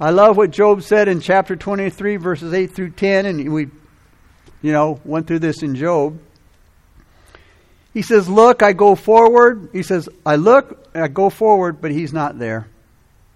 I 0.00 0.10
love 0.10 0.36
what 0.36 0.50
Job 0.50 0.82
said 0.82 1.06
in 1.06 1.20
chapter 1.20 1.54
23, 1.54 2.16
verses 2.16 2.52
8 2.52 2.74
through 2.74 2.90
10, 2.90 3.26
and 3.26 3.52
we, 3.52 3.68
you 4.60 4.72
know, 4.72 5.00
went 5.04 5.28
through 5.28 5.38
this 5.38 5.62
in 5.62 5.76
Job. 5.76 6.18
He 7.94 8.02
says, 8.02 8.28
Look, 8.28 8.62
I 8.62 8.72
go 8.72 8.94
forward. 8.94 9.68
He 9.72 9.84
says, 9.84 10.08
I 10.24 10.36
look, 10.36 10.88
I 10.94 11.08
go 11.08 11.30
forward, 11.30 11.80
but 11.80 11.92
he's 11.92 12.12
not 12.12 12.38
there. 12.38 12.68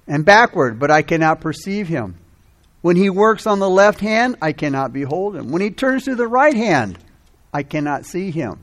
And 0.08 0.24
backward, 0.24 0.78
but 0.78 0.90
I 0.90 1.02
cannot 1.02 1.40
perceive 1.40 1.88
him. 1.88 2.16
When 2.80 2.96
he 2.96 3.10
works 3.10 3.46
on 3.46 3.58
the 3.58 3.70
left 3.70 4.00
hand, 4.00 4.36
I 4.40 4.52
cannot 4.52 4.92
behold 4.92 5.36
him. 5.36 5.50
When 5.50 5.62
he 5.62 5.70
turns 5.70 6.04
to 6.04 6.14
the 6.14 6.28
right 6.28 6.54
hand, 6.54 6.98
I 7.56 7.62
cannot 7.62 8.04
see 8.04 8.30
him. 8.30 8.62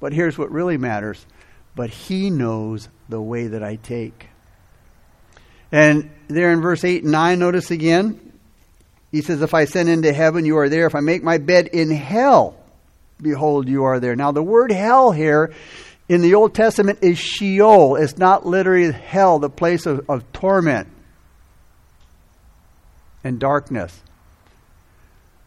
But 0.00 0.14
here's 0.14 0.38
what 0.38 0.50
really 0.50 0.78
matters. 0.78 1.26
But 1.74 1.90
he 1.90 2.30
knows 2.30 2.88
the 3.10 3.20
way 3.20 3.48
that 3.48 3.62
I 3.62 3.76
take. 3.76 4.30
And 5.70 6.10
there 6.26 6.50
in 6.50 6.62
verse 6.62 6.82
8 6.82 7.02
and 7.02 7.12
9, 7.12 7.38
notice 7.38 7.70
again, 7.70 8.32
he 9.12 9.20
says, 9.20 9.42
If 9.42 9.52
I 9.52 9.62
ascend 9.62 9.90
into 9.90 10.14
heaven, 10.14 10.46
you 10.46 10.56
are 10.56 10.70
there. 10.70 10.86
If 10.86 10.94
I 10.94 11.00
make 11.00 11.22
my 11.22 11.36
bed 11.36 11.66
in 11.66 11.90
hell, 11.90 12.56
behold, 13.20 13.68
you 13.68 13.84
are 13.84 14.00
there. 14.00 14.16
Now, 14.16 14.32
the 14.32 14.42
word 14.42 14.72
hell 14.72 15.12
here 15.12 15.52
in 16.08 16.22
the 16.22 16.36
Old 16.36 16.54
Testament 16.54 17.00
is 17.02 17.18
Sheol. 17.18 17.96
It's 17.96 18.16
not 18.16 18.46
literally 18.46 18.92
hell, 18.92 19.40
the 19.40 19.50
place 19.50 19.84
of, 19.84 20.08
of 20.08 20.32
torment 20.32 20.88
and 23.22 23.38
darkness. 23.38 24.00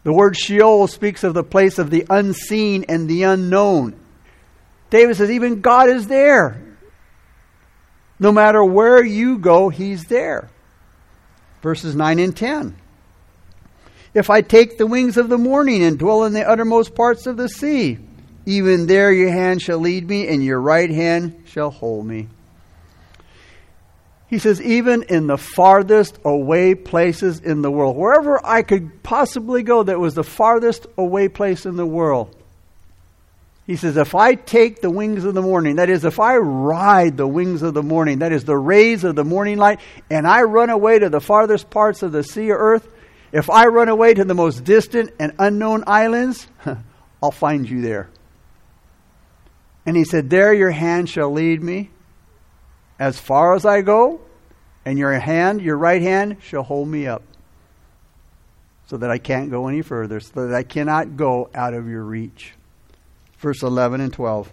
The 0.02 0.12
word 0.12 0.36
Sheol 0.36 0.86
speaks 0.86 1.24
of 1.24 1.34
the 1.34 1.44
place 1.44 1.78
of 1.78 1.90
the 1.90 2.06
unseen 2.08 2.86
and 2.88 3.08
the 3.08 3.24
unknown. 3.24 3.98
David 4.88 5.16
says, 5.16 5.30
even 5.30 5.60
God 5.60 5.88
is 5.88 6.06
there. 6.08 6.60
No 8.18 8.32
matter 8.32 8.64
where 8.64 9.02
you 9.04 9.38
go, 9.38 9.68
He's 9.68 10.04
there. 10.04 10.50
Verses 11.62 11.94
9 11.94 12.18
and 12.18 12.36
10. 12.36 12.76
If 14.12 14.30
I 14.30 14.40
take 14.40 14.76
the 14.76 14.86
wings 14.86 15.16
of 15.16 15.28
the 15.28 15.38
morning 15.38 15.82
and 15.82 15.98
dwell 15.98 16.24
in 16.24 16.32
the 16.32 16.48
uttermost 16.48 16.94
parts 16.94 17.26
of 17.26 17.36
the 17.36 17.48
sea, 17.48 17.98
even 18.46 18.86
there 18.86 19.12
your 19.12 19.30
hand 19.30 19.62
shall 19.62 19.78
lead 19.78 20.08
me, 20.08 20.26
and 20.28 20.42
your 20.42 20.60
right 20.60 20.90
hand 20.90 21.44
shall 21.46 21.70
hold 21.70 22.06
me. 22.06 22.28
He 24.30 24.38
says, 24.38 24.62
even 24.62 25.02
in 25.02 25.26
the 25.26 25.36
farthest 25.36 26.20
away 26.24 26.76
places 26.76 27.40
in 27.40 27.62
the 27.62 27.70
world, 27.70 27.96
wherever 27.96 28.40
I 28.46 28.62
could 28.62 29.02
possibly 29.02 29.64
go 29.64 29.82
that 29.82 29.98
was 29.98 30.14
the 30.14 30.22
farthest 30.22 30.86
away 30.96 31.26
place 31.26 31.66
in 31.66 31.74
the 31.74 31.84
world, 31.84 32.36
he 33.66 33.74
says, 33.74 33.96
If 33.96 34.14
I 34.14 34.36
take 34.36 34.82
the 34.82 34.90
wings 34.90 35.24
of 35.24 35.34
the 35.34 35.42
morning, 35.42 35.76
that 35.76 35.90
is, 35.90 36.04
if 36.04 36.20
I 36.20 36.36
ride 36.36 37.16
the 37.16 37.26
wings 37.26 37.62
of 37.62 37.74
the 37.74 37.82
morning, 37.82 38.20
that 38.20 38.30
is, 38.30 38.44
the 38.44 38.56
rays 38.56 39.02
of 39.02 39.16
the 39.16 39.24
morning 39.24 39.58
light, 39.58 39.80
and 40.08 40.28
I 40.28 40.42
run 40.42 40.70
away 40.70 41.00
to 41.00 41.08
the 41.08 41.20
farthest 41.20 41.68
parts 41.68 42.04
of 42.04 42.12
the 42.12 42.22
sea 42.22 42.52
or 42.52 42.58
earth, 42.58 42.88
if 43.32 43.50
I 43.50 43.66
run 43.66 43.88
away 43.88 44.14
to 44.14 44.24
the 44.24 44.34
most 44.34 44.62
distant 44.62 45.10
and 45.18 45.34
unknown 45.40 45.82
islands, 45.88 46.46
I'll 47.22 47.32
find 47.32 47.68
you 47.68 47.82
there. 47.82 48.08
And 49.84 49.96
he 49.96 50.04
said, 50.04 50.30
There 50.30 50.54
your 50.54 50.70
hand 50.70 51.08
shall 51.10 51.32
lead 51.32 51.62
me 51.62 51.90
as 53.00 53.18
far 53.18 53.54
as 53.54 53.64
I 53.64 53.80
go, 53.80 54.20
and 54.84 54.98
your 54.98 55.18
hand, 55.18 55.62
your 55.62 55.78
right 55.78 56.02
hand, 56.02 56.36
shall 56.42 56.62
hold 56.62 56.86
me 56.86 57.06
up. 57.06 57.22
so 58.86 58.96
that 58.96 59.10
I 59.10 59.18
can't 59.18 59.52
go 59.52 59.68
any 59.68 59.82
further, 59.82 60.18
so 60.18 60.48
that 60.48 60.54
I 60.54 60.64
cannot 60.64 61.16
go 61.16 61.48
out 61.54 61.74
of 61.74 61.88
your 61.88 62.02
reach. 62.02 62.54
Verse 63.38 63.62
11 63.62 64.00
and 64.00 64.12
12. 64.12 64.52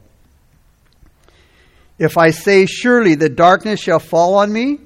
If 1.98 2.20
I 2.20 2.30
say, 2.30 2.68
Surely 2.68 3.16
the 3.16 3.30
darkness 3.30 3.80
shall 3.80 3.98
fall 3.98 4.36
on 4.36 4.54
me, 4.54 4.78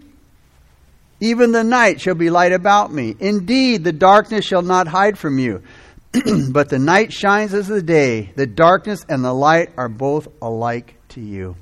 even 1.19 1.51
the 1.51 1.65
night 1.65 1.99
shall 1.99 2.15
be 2.15 2.29
light 2.29 2.53
about 2.53 2.93
me. 2.93 3.13
Indeed, 3.19 3.83
the 3.83 3.91
darkness 3.91 4.45
shall 4.45 4.61
not 4.61 4.87
hide 4.87 5.17
from 5.17 5.37
you. 5.37 5.61
but 6.49 6.69
the 6.69 6.79
night 6.79 7.11
shines 7.11 7.53
as 7.53 7.67
the 7.67 7.83
day. 7.83 8.31
The 8.35 8.47
darkness 8.47 9.05
and 9.07 9.23
the 9.23 9.33
light 9.33 9.71
are 9.75 9.89
both 9.89 10.29
alike 10.41 10.95
to 11.09 11.19
you. 11.21 11.57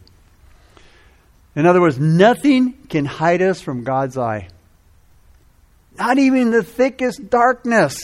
In 1.56 1.66
other 1.66 1.82
words, 1.82 2.00
nothing 2.00 2.74
can 2.90 3.06
hide 3.06 3.42
us 3.42 3.62
from 3.62 3.84
God's 3.84 4.18
eye. 4.18 4.50
Not 5.98 6.18
even 6.18 6.52
the 6.52 6.64
thickest 6.64 7.30
darkness. 7.30 8.00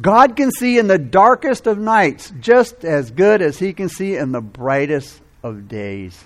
God 0.00 0.36
can 0.36 0.50
see 0.50 0.78
in 0.78 0.86
the 0.86 0.98
darkest 0.98 1.66
of 1.66 1.78
nights 1.78 2.32
just 2.40 2.84
as 2.84 3.10
good 3.10 3.42
as 3.42 3.58
he 3.58 3.72
can 3.72 3.88
see 3.88 4.16
in 4.16 4.32
the 4.32 4.40
brightest 4.40 5.20
of 5.42 5.68
days. 5.68 6.24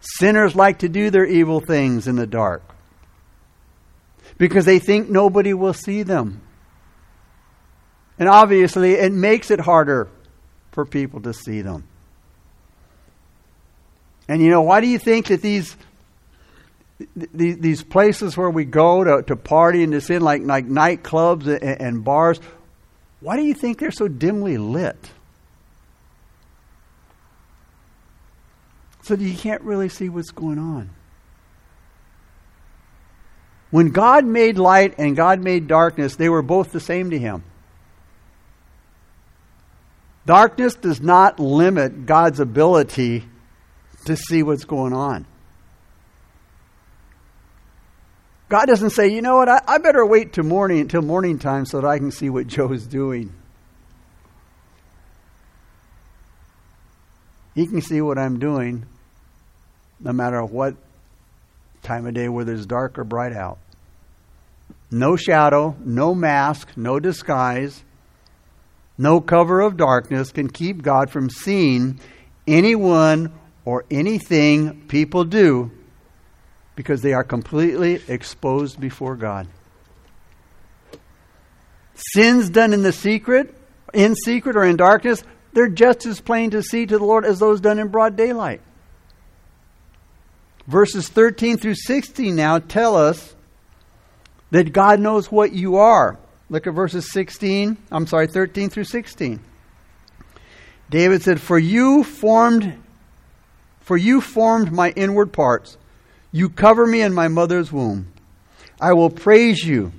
Sinners 0.00 0.54
like 0.54 0.80
to 0.80 0.88
do 0.88 1.10
their 1.10 1.24
evil 1.24 1.60
things 1.60 2.06
in 2.06 2.16
the 2.16 2.26
dark 2.26 2.62
because 4.38 4.64
they 4.64 4.78
think 4.78 5.08
nobody 5.08 5.54
will 5.54 5.72
see 5.72 6.02
them. 6.02 6.42
And 8.18 8.28
obviously, 8.28 8.92
it 8.92 9.12
makes 9.12 9.50
it 9.50 9.60
harder 9.60 10.08
for 10.72 10.84
people 10.84 11.20
to 11.22 11.34
see 11.34 11.62
them. 11.62 11.84
And 14.28 14.42
you 14.42 14.50
know, 14.50 14.62
why 14.62 14.80
do 14.80 14.88
you 14.88 14.98
think 14.98 15.26
that 15.26 15.42
these 15.42 15.76
these, 17.14 17.58
these 17.58 17.82
places 17.82 18.36
where 18.36 18.50
we 18.50 18.64
go 18.64 19.04
to, 19.04 19.22
to 19.24 19.36
party 19.36 19.82
and 19.82 19.92
to 19.92 20.00
sin, 20.00 20.22
like, 20.22 20.42
like 20.42 20.66
nightclubs 20.66 21.46
and, 21.46 21.80
and 21.80 22.04
bars, 22.04 22.40
why 23.20 23.36
do 23.36 23.42
you 23.42 23.54
think 23.54 23.78
they're 23.78 23.90
so 23.90 24.08
dimly 24.08 24.56
lit? 24.56 24.96
So 29.02 29.14
that 29.14 29.22
you 29.22 29.36
can't 29.36 29.62
really 29.62 29.88
see 29.88 30.08
what's 30.08 30.30
going 30.30 30.58
on. 30.58 30.90
When 33.70 33.90
God 33.90 34.24
made 34.24 34.58
light 34.58 34.94
and 34.98 35.14
God 35.14 35.42
made 35.42 35.66
darkness, 35.66 36.16
they 36.16 36.28
were 36.28 36.42
both 36.42 36.72
the 36.72 36.80
same 36.80 37.10
to 37.10 37.18
him. 37.18 37.44
Darkness 40.24 40.74
does 40.74 41.00
not 41.00 41.38
limit 41.38 42.06
God's 42.06 42.40
ability 42.40 43.24
to 44.06 44.16
see 44.16 44.42
what's 44.42 44.64
going 44.64 44.92
on. 44.92 45.26
God 48.48 48.66
doesn't 48.66 48.90
say, 48.90 49.08
you 49.08 49.22
know 49.22 49.36
what, 49.36 49.48
I, 49.48 49.60
I 49.66 49.78
better 49.78 50.06
wait 50.06 50.32
till 50.32 50.44
morning 50.44 50.80
until 50.80 51.02
morning 51.02 51.38
time 51.38 51.66
so 51.66 51.80
that 51.80 51.86
I 51.86 51.98
can 51.98 52.12
see 52.12 52.30
what 52.30 52.46
Joe's 52.46 52.86
doing. 52.86 53.32
He 57.54 57.66
can 57.66 57.80
see 57.80 58.00
what 58.00 58.18
I'm 58.18 58.38
doing 58.38 58.86
no 59.98 60.12
matter 60.12 60.44
what 60.44 60.76
time 61.82 62.06
of 62.06 62.14
day, 62.14 62.28
whether 62.28 62.52
it's 62.52 62.66
dark 62.66 62.98
or 62.98 63.04
bright 63.04 63.32
out. 63.32 63.58
No 64.90 65.16
shadow, 65.16 65.74
no 65.84 66.14
mask, 66.14 66.76
no 66.76 67.00
disguise, 67.00 67.82
no 68.98 69.20
cover 69.20 69.60
of 69.60 69.76
darkness 69.76 70.30
can 70.30 70.48
keep 70.48 70.82
God 70.82 71.10
from 71.10 71.30
seeing 71.30 71.98
anyone 72.46 73.32
or 73.66 73.84
anything 73.90 74.80
people 74.86 75.24
do 75.24 75.70
because 76.76 77.02
they 77.02 77.12
are 77.12 77.24
completely 77.24 78.00
exposed 78.08 78.80
before 78.80 79.16
God. 79.16 79.48
Sins 81.94 82.48
done 82.48 82.72
in 82.72 82.82
the 82.82 82.92
secret, 82.92 83.54
in 83.92 84.14
secret 84.14 84.56
or 84.56 84.64
in 84.64 84.76
darkness, 84.76 85.22
they're 85.52 85.68
just 85.68 86.06
as 86.06 86.20
plain 86.20 86.50
to 86.50 86.62
see 86.62 86.86
to 86.86 86.98
the 86.98 87.04
Lord 87.04 87.24
as 87.24 87.38
those 87.38 87.60
done 87.60 87.78
in 87.78 87.88
broad 87.88 88.16
daylight. 88.16 88.60
Verses 90.66 91.08
13 91.08 91.56
through 91.56 91.74
16 91.74 92.36
now 92.36 92.58
tell 92.58 92.96
us 92.96 93.34
that 94.50 94.72
God 94.72 95.00
knows 95.00 95.32
what 95.32 95.52
you 95.52 95.76
are. 95.76 96.18
Look 96.50 96.66
at 96.66 96.74
verses 96.74 97.10
16, 97.10 97.76
I'm 97.90 98.06
sorry, 98.06 98.28
13 98.28 98.70
through 98.70 98.84
16. 98.84 99.40
David 100.90 101.22
said, 101.22 101.40
For 101.40 101.58
you 101.58 102.04
formed 102.04 102.78
for 103.86 103.96
you 103.96 104.20
formed 104.20 104.72
my 104.72 104.90
inward 104.90 105.32
parts. 105.32 105.76
You 106.32 106.48
cover 106.48 106.88
me 106.88 107.02
in 107.02 107.14
my 107.14 107.28
mother's 107.28 107.70
womb. 107.70 108.08
I 108.80 108.94
will 108.94 109.10
praise 109.10 109.64
you, 109.64 109.92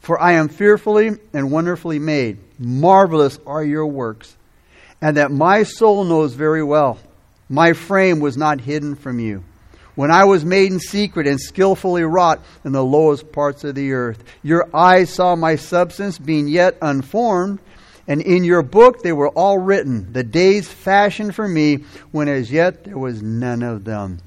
for 0.00 0.18
I 0.22 0.34
am 0.34 0.48
fearfully 0.48 1.18
and 1.32 1.50
wonderfully 1.50 1.98
made. 1.98 2.38
Marvelous 2.60 3.40
are 3.44 3.64
your 3.64 3.86
works, 3.86 4.36
and 5.00 5.16
that 5.16 5.32
my 5.32 5.64
soul 5.64 6.04
knows 6.04 6.34
very 6.34 6.62
well. 6.62 7.00
My 7.48 7.72
frame 7.72 8.20
was 8.20 8.36
not 8.36 8.60
hidden 8.60 8.94
from 8.94 9.18
you. 9.18 9.42
When 9.96 10.12
I 10.12 10.24
was 10.24 10.44
made 10.44 10.70
in 10.70 10.78
secret 10.78 11.26
and 11.26 11.40
skillfully 11.40 12.04
wrought 12.04 12.40
in 12.64 12.70
the 12.70 12.84
lowest 12.84 13.32
parts 13.32 13.64
of 13.64 13.74
the 13.74 13.92
earth, 13.92 14.22
your 14.44 14.68
eyes 14.72 15.10
saw 15.10 15.34
my 15.34 15.56
substance 15.56 16.16
being 16.16 16.46
yet 16.46 16.78
unformed, 16.80 17.58
and 18.06 18.20
in 18.20 18.44
your 18.44 18.62
book 18.62 19.02
they 19.02 19.12
were 19.12 19.28
all 19.28 19.58
written, 19.58 20.12
the 20.12 20.24
days 20.24 20.68
fashioned 20.68 21.34
for 21.34 21.46
me, 21.46 21.84
when 22.10 22.28
as 22.28 22.50
yet 22.50 22.84
there 22.84 22.98
was 22.98 23.22
none 23.22 23.62
of 23.62 23.84
them. 23.84 24.18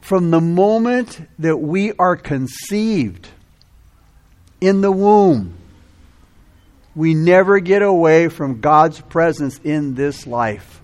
From 0.00 0.30
the 0.30 0.40
moment 0.40 1.28
that 1.38 1.58
we 1.58 1.92
are 1.98 2.16
conceived 2.16 3.28
in 4.60 4.80
the 4.80 4.90
womb, 4.90 5.54
we 6.94 7.14
never 7.14 7.60
get 7.60 7.82
away 7.82 8.28
from 8.28 8.60
God's 8.60 9.00
presence 9.02 9.60
in 9.62 9.94
this 9.94 10.26
life. 10.26 10.80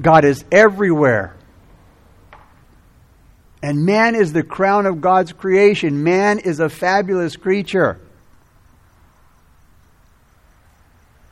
God 0.00 0.24
is 0.24 0.44
everywhere. 0.50 1.34
And 3.62 3.84
man 3.84 4.14
is 4.14 4.32
the 4.32 4.42
crown 4.42 4.86
of 4.86 5.00
God's 5.00 5.32
creation. 5.32 6.02
Man 6.02 6.38
is 6.38 6.60
a 6.60 6.68
fabulous 6.68 7.36
creature. 7.36 8.00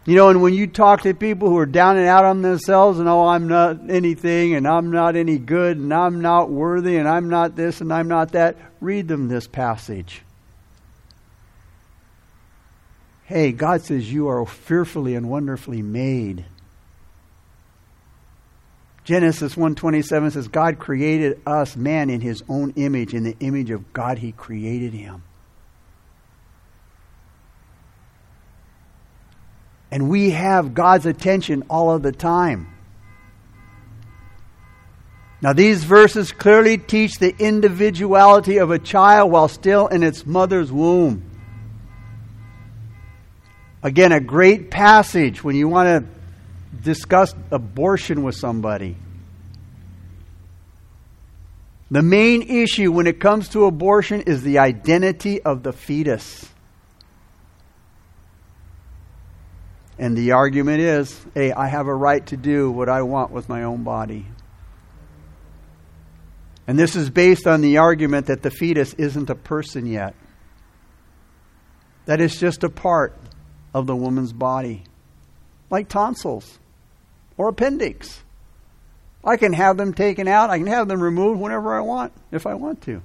You 0.04 0.16
know, 0.16 0.30
and 0.30 0.40
when 0.40 0.54
you 0.54 0.66
talk 0.66 1.02
to 1.02 1.12
people 1.12 1.50
who 1.50 1.58
are 1.58 1.66
down 1.66 1.98
and 1.98 2.06
out 2.06 2.24
on 2.24 2.40
themselves 2.40 2.98
and, 2.98 3.08
oh, 3.08 3.26
I'm 3.26 3.46
not 3.46 3.90
anything 3.90 4.54
and 4.54 4.66
I'm 4.66 4.90
not 4.90 5.16
any 5.16 5.36
good 5.36 5.76
and 5.76 5.92
I'm 5.92 6.22
not 6.22 6.50
worthy 6.50 6.96
and 6.96 7.06
I'm 7.06 7.28
not 7.28 7.56
this 7.56 7.82
and 7.82 7.92
I'm 7.92 8.08
not 8.08 8.32
that, 8.32 8.56
read 8.80 9.06
them 9.08 9.28
this 9.28 9.46
passage. 9.46 10.22
Hey, 13.24 13.52
God 13.52 13.82
says 13.82 14.10
you 14.10 14.28
are 14.28 14.46
fearfully 14.46 15.14
and 15.14 15.28
wonderfully 15.28 15.82
made. 15.82 16.46
Genesis 19.08 19.54
1:27 19.54 20.32
says 20.32 20.48
God 20.48 20.78
created 20.78 21.40
us 21.46 21.78
man 21.78 22.10
in 22.10 22.20
his 22.20 22.42
own 22.46 22.74
image 22.76 23.14
in 23.14 23.22
the 23.22 23.34
image 23.40 23.70
of 23.70 23.94
God 23.94 24.18
he 24.18 24.32
created 24.32 24.92
him. 24.92 25.22
And 29.90 30.10
we 30.10 30.32
have 30.32 30.74
God's 30.74 31.06
attention 31.06 31.64
all 31.70 31.90
of 31.90 32.02
the 32.02 32.12
time. 32.12 32.68
Now, 35.40 35.54
these 35.54 35.84
verses 35.84 36.30
clearly 36.30 36.76
teach 36.76 37.18
the 37.18 37.34
individuality 37.38 38.58
of 38.58 38.70
a 38.70 38.78
child 38.78 39.32
while 39.32 39.48
still 39.48 39.86
in 39.86 40.02
its 40.02 40.26
mother's 40.26 40.70
womb. 40.70 41.22
Again, 43.82 44.12
a 44.12 44.20
great 44.20 44.70
passage 44.70 45.42
when 45.42 45.56
you 45.56 45.66
want 45.66 45.86
to 45.86 46.17
discuss 46.82 47.34
abortion 47.50 48.22
with 48.22 48.36
somebody. 48.36 48.96
The 51.90 52.02
main 52.02 52.42
issue 52.42 52.92
when 52.92 53.06
it 53.06 53.18
comes 53.18 53.48
to 53.50 53.64
abortion 53.64 54.22
is 54.22 54.42
the 54.42 54.58
identity 54.58 55.40
of 55.42 55.62
the 55.62 55.72
fetus. 55.72 56.46
And 59.98 60.16
the 60.16 60.32
argument 60.32 60.80
is 60.80 61.18
hey, 61.34 61.52
I 61.52 61.66
have 61.66 61.86
a 61.86 61.94
right 61.94 62.24
to 62.26 62.36
do 62.36 62.70
what 62.70 62.88
I 62.88 63.02
want 63.02 63.32
with 63.32 63.48
my 63.48 63.64
own 63.64 63.84
body. 63.84 64.26
And 66.66 66.78
this 66.78 66.94
is 66.94 67.08
based 67.08 67.46
on 67.46 67.62
the 67.62 67.78
argument 67.78 68.26
that 68.26 68.42
the 68.42 68.50
fetus 68.50 68.92
isn't 68.94 69.30
a 69.30 69.34
person 69.34 69.86
yet, 69.86 70.14
that 72.04 72.20
it's 72.20 72.38
just 72.38 72.62
a 72.62 72.68
part 72.68 73.18
of 73.72 73.86
the 73.86 73.96
woman's 73.96 74.34
body, 74.34 74.84
like 75.70 75.88
tonsils 75.88 76.58
or 77.38 77.48
appendix. 77.48 78.22
I 79.24 79.36
can 79.36 79.52
have 79.54 79.76
them 79.76 79.94
taken 79.94 80.28
out, 80.28 80.50
I 80.50 80.58
can 80.58 80.66
have 80.66 80.88
them 80.88 81.02
removed 81.02 81.40
whenever 81.40 81.74
I 81.74 81.80
want, 81.80 82.12
if 82.30 82.46
I 82.46 82.54
want 82.54 82.82
to. 82.82 83.02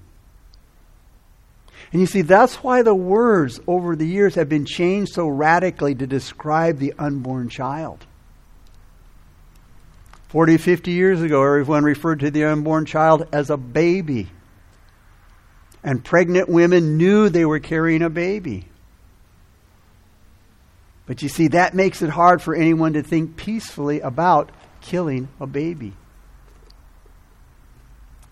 And 1.92 2.02
you 2.02 2.08
see, 2.08 2.22
that's 2.22 2.56
why 2.56 2.82
the 2.82 2.96
words 2.96 3.60
over 3.68 3.96
the 3.96 4.06
years 4.06 4.36
have 4.36 4.50
been 4.50 4.66
changed 4.66 5.14
so 5.14 5.28
radically 5.28 5.94
to 5.96 6.08
describe 6.08 6.80
the 6.80 6.94
unborn 6.98 7.50
child. 7.50 8.06
40, 10.30 10.58
50 10.58 10.92
years 10.92 11.22
ago, 11.22 11.44
everyone 11.44 11.84
referred 11.84 12.22
to 12.22 12.32
the 12.32 12.46
unborn 12.46 12.86
child 12.86 13.28
as 13.32 13.52
a 13.52 13.58
baby. 13.58 14.28
And 15.84 16.04
pregnant 16.04 16.50
women 16.50 16.98
knew 16.98 17.30
they 17.30 17.46
were 17.46 17.60
carrying 17.60 18.02
a 18.02 18.10
baby. 18.10 18.66
But 21.06 21.22
you 21.22 21.30
see, 21.30 21.50
that 21.50 21.74
makes 21.74 22.02
it 22.02 22.10
hard 22.10 22.42
for 22.42 22.56
anyone 22.56 22.94
to 22.94 23.04
think 23.04 23.36
peacefully 23.36 24.00
about 24.00 24.52
killing 24.82 25.28
a 25.40 25.48
baby. 25.48 25.94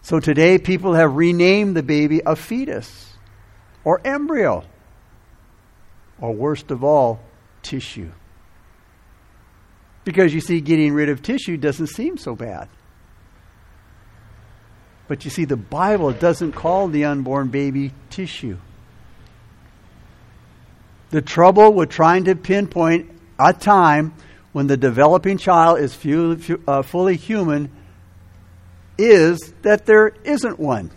So 0.03 0.19
today, 0.19 0.57
people 0.57 0.93
have 0.93 1.15
renamed 1.15 1.75
the 1.75 1.83
baby 1.83 2.21
a 2.25 2.35
fetus 2.35 3.13
or 3.83 4.01
embryo, 4.05 4.63
or 6.19 6.33
worst 6.33 6.71
of 6.71 6.83
all, 6.83 7.19
tissue. 7.61 8.11
Because 10.03 10.33
you 10.33 10.41
see, 10.41 10.61
getting 10.61 10.93
rid 10.93 11.09
of 11.09 11.21
tissue 11.21 11.57
doesn't 11.57 11.87
seem 11.87 12.17
so 12.17 12.35
bad. 12.35 12.67
But 15.07 15.25
you 15.25 15.29
see, 15.29 15.45
the 15.45 15.57
Bible 15.57 16.11
doesn't 16.13 16.53
call 16.53 16.87
the 16.87 17.05
unborn 17.05 17.49
baby 17.49 17.91
tissue. 18.09 18.57
The 21.11 21.21
trouble 21.21 21.73
with 21.73 21.89
trying 21.89 22.23
to 22.25 22.35
pinpoint 22.35 23.09
a 23.37 23.53
time 23.53 24.13
when 24.53 24.67
the 24.67 24.77
developing 24.77 25.37
child 25.37 25.79
is 25.79 25.97
uh, 26.67 26.81
fully 26.81 27.15
human 27.15 27.69
is 28.97 29.53
that 29.61 29.85
there 29.85 30.13
isn't 30.23 30.59
one. 30.59 30.91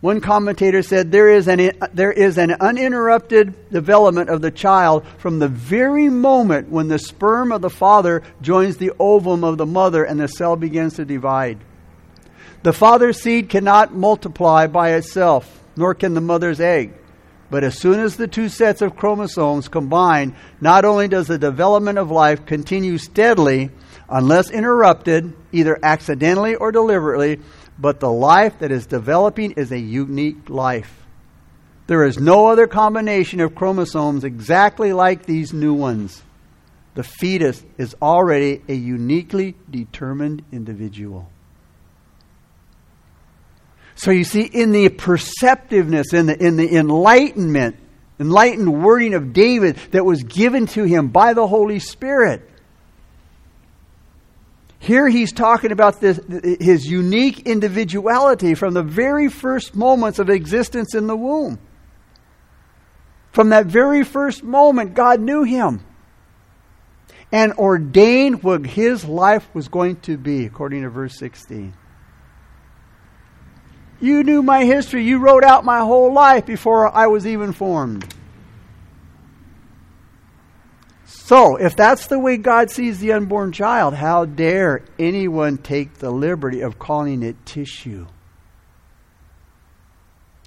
One 0.00 0.20
commentator 0.20 0.82
said 0.82 1.10
there 1.10 1.30
is, 1.30 1.48
an, 1.48 1.72
there 1.92 2.12
is 2.12 2.38
an 2.38 2.52
uninterrupted 2.60 3.70
development 3.70 4.30
of 4.30 4.40
the 4.40 4.50
child 4.50 5.06
from 5.18 5.38
the 5.38 5.48
very 5.48 6.08
moment 6.08 6.68
when 6.68 6.88
the 6.88 6.98
sperm 6.98 7.50
of 7.50 7.62
the 7.62 7.70
father 7.70 8.22
joins 8.40 8.76
the 8.76 8.92
ovum 8.98 9.42
of 9.42 9.58
the 9.58 9.66
mother 9.66 10.04
and 10.04 10.20
the 10.20 10.28
cell 10.28 10.54
begins 10.54 10.94
to 10.94 11.04
divide. 11.04 11.58
The 12.62 12.72
father's 12.72 13.20
seed 13.20 13.48
cannot 13.48 13.94
multiply 13.94 14.66
by 14.66 14.94
itself, 14.94 15.62
nor 15.76 15.94
can 15.94 16.14
the 16.14 16.20
mother's 16.20 16.60
egg. 16.60 16.92
But 17.50 17.64
as 17.64 17.78
soon 17.78 18.00
as 18.00 18.16
the 18.16 18.26
two 18.26 18.48
sets 18.48 18.82
of 18.82 18.96
chromosomes 18.96 19.68
combine, 19.68 20.34
not 20.60 20.84
only 20.84 21.08
does 21.08 21.28
the 21.28 21.38
development 21.38 21.98
of 21.98 22.10
life 22.10 22.44
continue 22.44 22.98
steadily, 22.98 23.70
unless 24.08 24.50
interrupted, 24.50 25.32
either 25.52 25.78
accidentally 25.82 26.56
or 26.56 26.72
deliberately, 26.72 27.40
but 27.78 28.00
the 28.00 28.10
life 28.10 28.58
that 28.60 28.72
is 28.72 28.86
developing 28.86 29.52
is 29.52 29.70
a 29.70 29.78
unique 29.78 30.48
life. 30.48 31.06
There 31.86 32.04
is 32.04 32.18
no 32.18 32.46
other 32.46 32.66
combination 32.66 33.40
of 33.40 33.54
chromosomes 33.54 34.24
exactly 34.24 34.92
like 34.92 35.24
these 35.24 35.52
new 35.52 35.74
ones. 35.74 36.22
The 36.94 37.04
fetus 37.04 37.62
is 37.78 37.94
already 38.02 38.62
a 38.68 38.74
uniquely 38.74 39.54
determined 39.70 40.42
individual. 40.50 41.30
So 43.96 44.10
you 44.10 44.24
see, 44.24 44.42
in 44.42 44.72
the 44.72 44.90
perceptiveness, 44.90 46.12
in 46.12 46.26
the, 46.26 46.38
in 46.38 46.56
the 46.56 46.76
enlightenment, 46.76 47.76
enlightened 48.20 48.82
wording 48.82 49.14
of 49.14 49.32
David 49.32 49.76
that 49.90 50.04
was 50.04 50.22
given 50.22 50.66
to 50.68 50.84
him 50.84 51.08
by 51.08 51.32
the 51.32 51.46
Holy 51.46 51.78
Spirit, 51.78 52.48
here 54.78 55.08
he's 55.08 55.32
talking 55.32 55.72
about 55.72 56.00
this, 56.00 56.20
his 56.60 56.86
unique 56.86 57.40
individuality 57.40 58.54
from 58.54 58.74
the 58.74 58.82
very 58.82 59.28
first 59.28 59.74
moments 59.74 60.18
of 60.18 60.28
existence 60.28 60.94
in 60.94 61.06
the 61.06 61.16
womb. 61.16 61.58
From 63.32 63.48
that 63.48 63.66
very 63.66 64.04
first 64.04 64.42
moment, 64.42 64.94
God 64.94 65.20
knew 65.20 65.42
him 65.42 65.84
and 67.32 67.54
ordained 67.54 68.42
what 68.42 68.66
his 68.66 69.04
life 69.04 69.48
was 69.54 69.68
going 69.68 69.96
to 70.00 70.16
be, 70.16 70.44
according 70.44 70.82
to 70.82 70.90
verse 70.90 71.18
16. 71.18 71.72
You 74.00 74.22
knew 74.22 74.42
my 74.42 74.64
history. 74.64 75.04
You 75.04 75.18
wrote 75.18 75.44
out 75.44 75.64
my 75.64 75.80
whole 75.80 76.12
life 76.12 76.44
before 76.44 76.94
I 76.94 77.06
was 77.06 77.26
even 77.26 77.52
formed. 77.52 78.14
So, 81.04 81.56
if 81.56 81.74
that's 81.74 82.06
the 82.06 82.18
way 82.18 82.36
God 82.36 82.70
sees 82.70 83.00
the 83.00 83.12
unborn 83.12 83.50
child, 83.52 83.94
how 83.94 84.26
dare 84.26 84.84
anyone 84.98 85.58
take 85.58 85.94
the 85.94 86.10
liberty 86.10 86.60
of 86.60 86.78
calling 86.78 87.22
it 87.22 87.44
tissue 87.44 88.06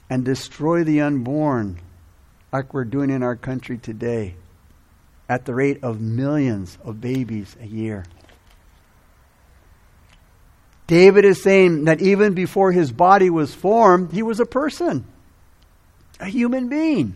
and 0.10 0.24
destroy 0.24 0.84
the 0.84 1.02
unborn 1.02 1.80
like 2.54 2.74
we're 2.74 2.86
doing 2.86 3.10
in 3.10 3.24
our 3.24 3.36
country 3.36 3.78
today 3.78 4.36
at 5.28 5.46
the 5.46 5.54
rate 5.54 5.84
of 5.84 6.00
millions 6.00 6.78
of 6.84 7.02
babies 7.02 7.58
a 7.60 7.68
year? 7.68 8.06
David 10.90 11.24
is 11.24 11.44
saying 11.44 11.86
that 11.86 12.02
even 12.02 12.34
before 12.34 12.72
his 12.72 12.92
body 12.92 13.30
was 13.30 13.54
formed, 13.54 14.12
he 14.12 14.24
was 14.24 14.40
a 14.40 14.46
person, 14.46 15.06
a 16.20 16.26
human 16.26 16.68
being. 16.68 17.14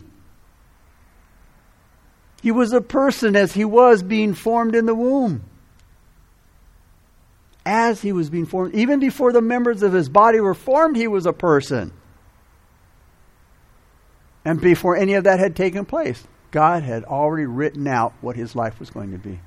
He 2.40 2.52
was 2.52 2.72
a 2.72 2.80
person 2.80 3.34
as 3.34 3.52
he 3.52 3.64
was 3.64 4.04
being 4.04 4.32
formed 4.32 4.76
in 4.76 4.86
the 4.86 4.94
womb. 4.94 5.42
As 7.66 8.00
he 8.00 8.12
was 8.12 8.30
being 8.30 8.46
formed, 8.46 8.76
even 8.76 9.00
before 9.00 9.32
the 9.32 9.42
members 9.42 9.82
of 9.82 9.92
his 9.92 10.08
body 10.08 10.38
were 10.38 10.54
formed, 10.54 10.94
he 10.94 11.08
was 11.08 11.26
a 11.26 11.32
person. 11.32 11.92
And 14.44 14.60
before 14.60 14.96
any 14.96 15.14
of 15.14 15.24
that 15.24 15.40
had 15.40 15.56
taken 15.56 15.84
place, 15.84 16.22
God 16.52 16.84
had 16.84 17.02
already 17.02 17.46
written 17.46 17.88
out 17.88 18.12
what 18.20 18.36
his 18.36 18.54
life 18.54 18.78
was 18.78 18.90
going 18.90 19.10
to 19.10 19.18
be. 19.18 19.40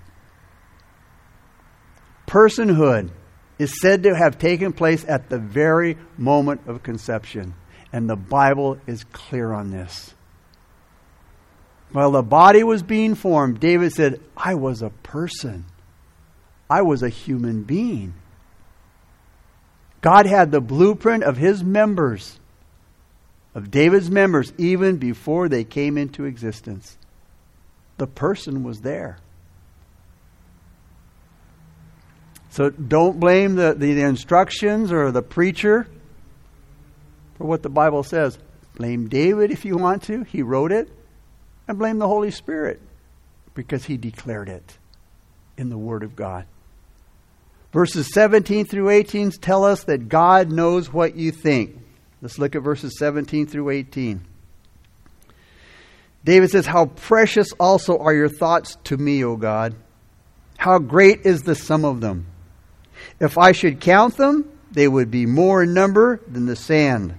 Personhood 2.28 3.12
is 3.60 3.80
said 3.82 4.04
to 4.04 4.16
have 4.16 4.38
taken 4.38 4.74
place 4.74 5.04
at 5.08 5.30
the 5.30 5.40
very 5.40 5.98
moment 6.18 6.62
of 6.68 6.84
conception. 6.84 7.54
And 7.92 8.10
the 8.10 8.16
Bible 8.16 8.78
is 8.86 9.04
clear 9.06 9.52
on 9.54 9.72
this. 9.72 10.14
While 11.92 12.12
the 12.12 12.24
body 12.24 12.64
was 12.64 12.84
being 12.84 13.16
formed, 13.16 13.60
David 13.60 13.94
said, 13.94 14.20
I 14.36 14.56
was 14.56 14.82
a 14.82 14.90
person. 14.90 15.66
I 16.70 16.82
was 16.82 17.02
a 17.02 17.10
human 17.10 17.64
being. 17.64 18.14
God 20.02 20.26
had 20.26 20.52
the 20.52 20.62
blueprint 20.62 21.24
of 21.24 21.38
his 21.38 21.64
members, 21.64 22.40
of 23.56 23.72
David's 23.72 24.12
members, 24.12 24.54
even 24.58 24.98
before 24.98 25.50
they 25.50 25.64
came 25.64 25.98
into 25.98 26.26
existence. 26.26 26.98
The 27.98 28.08
person 28.08 28.64
was 28.64 28.82
there. 28.82 29.18
So 32.58 32.72
don't 32.72 33.20
blame 33.20 33.54
the, 33.54 33.76
the, 33.76 33.94
the 33.94 34.02
instructions 34.02 34.92
or 34.92 35.12
the 35.12 35.22
preacher 35.22 35.88
for 37.38 37.46
what 37.46 37.62
the 37.62 37.70
Bible 37.70 38.02
says. 38.02 38.40
Blame 38.74 39.10
David 39.10 39.52
if 39.52 39.64
you 39.64 39.78
want 39.78 40.02
to. 40.06 40.24
He 40.24 40.42
wrote 40.42 40.72
it. 40.72 40.90
And 41.68 41.78
blame 41.78 42.00
the 42.00 42.08
Holy 42.08 42.32
Spirit 42.32 42.82
because 43.54 43.86
he 43.86 43.96
declared 43.96 44.50
it 44.50 44.76
in 45.56 45.70
the 45.70 45.78
Word 45.78 46.02
of 46.02 46.16
God. 46.16 46.48
Verses 47.74 48.12
17 48.12 48.66
through 48.66 48.90
18 48.90 49.30
tell 49.34 49.64
us 49.64 49.84
that 49.84 50.10
God 50.10 50.52
knows 50.52 50.92
what 50.92 51.16
you 51.16 51.32
think. 51.32 51.78
Let's 52.24 52.40
look 52.40 52.56
at 52.56 52.64
verses 52.64 52.98
17 52.98 53.46
through 53.46 53.70
18. 53.70 54.26
David 56.24 56.50
says, 56.50 56.66
How 56.66 56.88
precious 56.88 57.52
also 57.60 58.00
are 58.00 58.16
your 58.16 58.30
thoughts 58.30 58.78
to 58.86 58.98
me, 58.98 59.24
O 59.24 59.36
God. 59.36 59.76
How 60.58 60.80
great 60.80 61.24
is 61.24 61.44
the 61.44 61.54
sum 61.54 61.86
of 61.86 62.02
them. 62.02 62.26
If 63.20 63.38
I 63.38 63.52
should 63.52 63.80
count 63.80 64.18
them, 64.18 64.52
they 64.72 64.88
would 64.88 65.10
be 65.10 65.26
more 65.26 65.64
in 65.64 65.74
number 65.74 66.22
than 66.28 66.46
the 66.46 66.56
sand. 66.56 67.16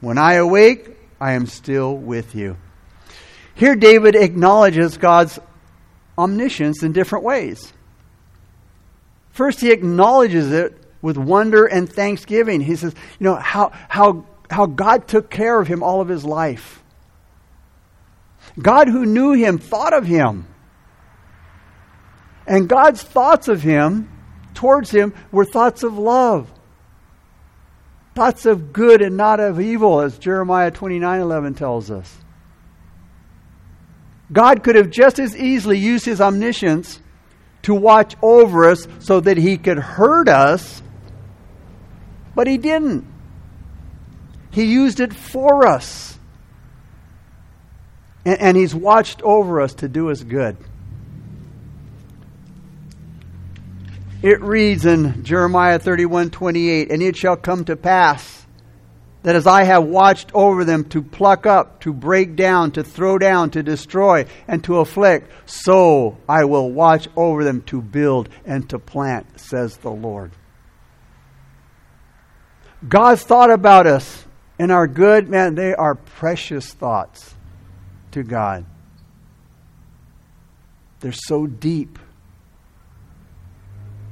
When 0.00 0.18
I 0.18 0.34
awake, 0.34 0.96
I 1.20 1.32
am 1.32 1.46
still 1.46 1.96
with 1.96 2.34
you. 2.34 2.56
Here, 3.54 3.74
David 3.74 4.14
acknowledges 4.14 4.96
God's 4.96 5.38
omniscience 6.16 6.82
in 6.82 6.92
different 6.92 7.24
ways. 7.24 7.72
First, 9.30 9.60
he 9.60 9.70
acknowledges 9.70 10.52
it 10.52 10.76
with 11.02 11.16
wonder 11.16 11.66
and 11.66 11.92
thanksgiving. 11.92 12.60
He 12.60 12.76
says, 12.76 12.94
you 13.18 13.24
know, 13.24 13.34
how, 13.34 13.72
how, 13.88 14.26
how 14.50 14.66
God 14.66 15.08
took 15.08 15.30
care 15.30 15.60
of 15.60 15.68
him 15.68 15.82
all 15.82 16.00
of 16.00 16.08
his 16.08 16.24
life. 16.24 16.82
God, 18.58 18.88
who 18.88 19.06
knew 19.06 19.32
him, 19.32 19.58
thought 19.58 19.92
of 19.92 20.06
him. 20.06 20.46
And 22.46 22.68
God's 22.68 23.02
thoughts 23.02 23.48
of 23.48 23.62
him 23.62 24.08
towards 24.58 24.90
him 24.90 25.14
were 25.30 25.44
thoughts 25.44 25.84
of 25.84 25.96
love, 25.96 26.50
thoughts 28.16 28.44
of 28.44 28.72
good 28.72 29.00
and 29.02 29.16
not 29.16 29.38
of 29.38 29.60
evil, 29.60 30.00
as 30.00 30.18
Jeremiah 30.18 30.72
29 30.72 31.20
11 31.20 31.54
tells 31.54 31.92
us. 31.92 32.12
God 34.32 34.64
could 34.64 34.74
have 34.74 34.90
just 34.90 35.20
as 35.20 35.36
easily 35.36 35.78
used 35.78 36.04
his 36.04 36.20
omniscience 36.20 37.00
to 37.62 37.72
watch 37.72 38.16
over 38.20 38.68
us 38.68 38.88
so 38.98 39.20
that 39.20 39.36
he 39.36 39.58
could 39.58 39.78
hurt 39.78 40.28
us, 40.28 40.82
but 42.34 42.48
he 42.48 42.58
didn't. 42.58 43.06
He 44.50 44.64
used 44.64 44.98
it 44.98 45.14
for 45.14 45.68
us. 45.68 46.18
And, 48.24 48.40
and 48.40 48.56
he's 48.56 48.74
watched 48.74 49.22
over 49.22 49.60
us 49.60 49.74
to 49.74 49.88
do 49.88 50.10
us 50.10 50.24
good. 50.24 50.56
It 54.20 54.42
reads 54.42 54.84
in 54.84 55.22
Jeremiah 55.22 55.78
31 55.78 56.30
28, 56.30 56.90
And 56.90 57.02
it 57.02 57.16
shall 57.16 57.36
come 57.36 57.64
to 57.66 57.76
pass 57.76 58.46
that 59.22 59.36
as 59.36 59.46
I 59.46 59.64
have 59.64 59.84
watched 59.84 60.30
over 60.34 60.64
them 60.64 60.84
to 60.86 61.02
pluck 61.02 61.46
up, 61.46 61.80
to 61.80 61.92
break 61.92 62.34
down, 62.34 62.72
to 62.72 62.82
throw 62.82 63.18
down, 63.18 63.50
to 63.50 63.62
destroy, 63.62 64.26
and 64.46 64.62
to 64.64 64.78
afflict, 64.78 65.30
so 65.48 66.18
I 66.28 66.44
will 66.44 66.70
watch 66.70 67.08
over 67.16 67.44
them 67.44 67.62
to 67.62 67.82
build 67.82 68.28
and 68.44 68.68
to 68.70 68.78
plant, 68.78 69.38
says 69.38 69.76
the 69.78 69.90
Lord. 69.90 70.32
God's 72.88 73.22
thought 73.22 73.50
about 73.50 73.86
us 73.86 74.24
and 74.58 74.72
our 74.72 74.86
good, 74.86 75.28
man, 75.28 75.54
they 75.54 75.74
are 75.74 75.94
precious 75.94 76.72
thoughts 76.72 77.34
to 78.12 78.22
God. 78.22 78.64
They're 81.00 81.12
so 81.12 81.46
deep 81.46 81.98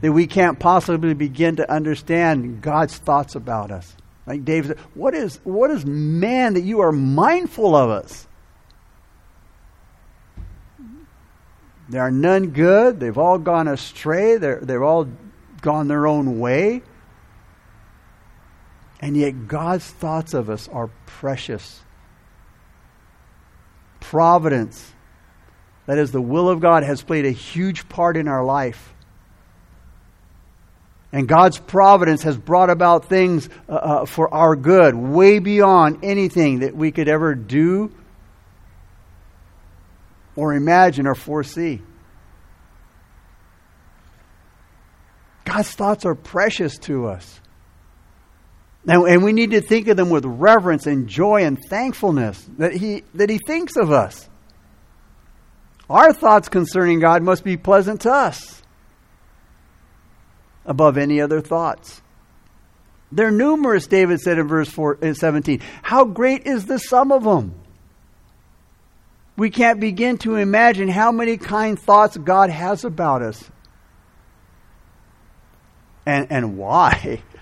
that 0.06 0.12
we 0.12 0.28
can't 0.28 0.60
possibly 0.60 1.14
begin 1.14 1.56
to 1.56 1.68
understand 1.68 2.62
God's 2.62 2.96
thoughts 2.96 3.34
about 3.34 3.72
us. 3.72 3.96
Like 4.24 4.44
David 4.44 4.68
said, 4.68 4.78
what 4.94 5.16
is, 5.16 5.40
what 5.42 5.68
is 5.68 5.84
man 5.84 6.54
that 6.54 6.60
you 6.60 6.78
are 6.78 6.92
mindful 6.92 7.74
of 7.74 7.90
us? 7.90 8.28
There 11.88 12.00
are 12.00 12.12
none 12.12 12.50
good. 12.50 13.00
They've 13.00 13.18
all 13.18 13.38
gone 13.38 13.66
astray. 13.66 14.36
They're, 14.36 14.60
they've 14.60 14.80
all 14.80 15.08
gone 15.60 15.88
their 15.88 16.06
own 16.06 16.38
way. 16.38 16.82
And 19.00 19.16
yet, 19.16 19.48
God's 19.48 19.86
thoughts 19.86 20.34
of 20.34 20.48
us 20.48 20.68
are 20.68 20.88
precious. 21.06 21.80
Providence, 23.98 24.92
that 25.86 25.98
is, 25.98 26.12
the 26.12 26.22
will 26.22 26.48
of 26.48 26.60
God, 26.60 26.84
has 26.84 27.02
played 27.02 27.26
a 27.26 27.32
huge 27.32 27.88
part 27.88 28.16
in 28.16 28.28
our 28.28 28.44
life. 28.44 28.92
And 31.12 31.28
God's 31.28 31.58
providence 31.58 32.22
has 32.24 32.36
brought 32.36 32.68
about 32.68 33.08
things 33.08 33.48
uh, 33.68 33.72
uh, 33.72 34.06
for 34.06 34.32
our 34.34 34.56
good, 34.56 34.94
way 34.94 35.38
beyond 35.38 36.00
anything 36.02 36.60
that 36.60 36.74
we 36.74 36.90
could 36.90 37.08
ever 37.08 37.34
do 37.34 37.92
or 40.34 40.52
imagine 40.54 41.06
or 41.06 41.14
foresee. 41.14 41.80
God's 45.44 45.70
thoughts 45.70 46.04
are 46.04 46.14
precious 46.14 46.76
to 46.78 47.06
us. 47.06 47.40
And, 48.86 49.08
and 49.08 49.24
we 49.24 49.32
need 49.32 49.52
to 49.52 49.60
think 49.60 49.88
of 49.88 49.96
them 49.96 50.10
with 50.10 50.24
reverence 50.24 50.86
and 50.86 51.08
joy 51.08 51.44
and 51.44 51.58
thankfulness 51.70 52.46
that 52.58 52.72
he, 52.72 53.04
that 53.14 53.30
he 53.30 53.38
thinks 53.46 53.76
of 53.76 53.90
us. 53.90 54.28
Our 55.88 56.12
thoughts 56.12 56.48
concerning 56.48 56.98
God 56.98 57.22
must 57.22 57.44
be 57.44 57.56
pleasant 57.56 58.02
to 58.02 58.12
us 58.12 58.55
above 60.66 60.98
any 60.98 61.20
other 61.20 61.40
thoughts. 61.40 62.02
They're 63.12 63.30
numerous, 63.30 63.86
David 63.86 64.20
said 64.20 64.38
in 64.38 64.48
verse 64.48 64.68
4, 64.68 64.98
uh, 65.02 65.14
17. 65.14 65.60
How 65.82 66.04
great 66.04 66.46
is 66.46 66.66
the 66.66 66.78
sum 66.78 67.12
of 67.12 67.24
them? 67.24 67.54
We 69.36 69.50
can't 69.50 69.80
begin 69.80 70.18
to 70.18 70.36
imagine 70.36 70.88
how 70.88 71.12
many 71.12 71.36
kind 71.36 71.78
thoughts 71.78 72.16
God 72.16 72.50
has 72.50 72.84
about 72.84 73.22
us. 73.22 73.50
And, 76.04 76.26
and 76.30 76.58
why? 76.58 77.22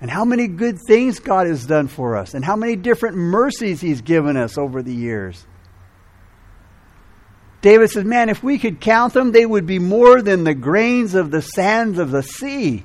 And 0.00 0.08
how 0.08 0.24
many 0.24 0.46
good 0.46 0.78
things 0.86 1.18
God 1.18 1.48
has 1.48 1.66
done 1.66 1.88
for 1.88 2.16
us, 2.16 2.34
and 2.34 2.44
how 2.44 2.54
many 2.54 2.76
different 2.76 3.16
mercies 3.16 3.80
He's 3.80 4.00
given 4.00 4.36
us 4.36 4.56
over 4.56 4.80
the 4.80 4.94
years. 4.94 5.44
David 7.68 7.90
says, 7.90 8.06
Man, 8.06 8.30
if 8.30 8.42
we 8.42 8.58
could 8.58 8.80
count 8.80 9.12
them, 9.12 9.30
they 9.30 9.44
would 9.44 9.66
be 9.66 9.78
more 9.78 10.22
than 10.22 10.42
the 10.42 10.54
grains 10.54 11.14
of 11.14 11.30
the 11.30 11.42
sands 11.42 11.98
of 11.98 12.10
the 12.10 12.22
sea. 12.22 12.82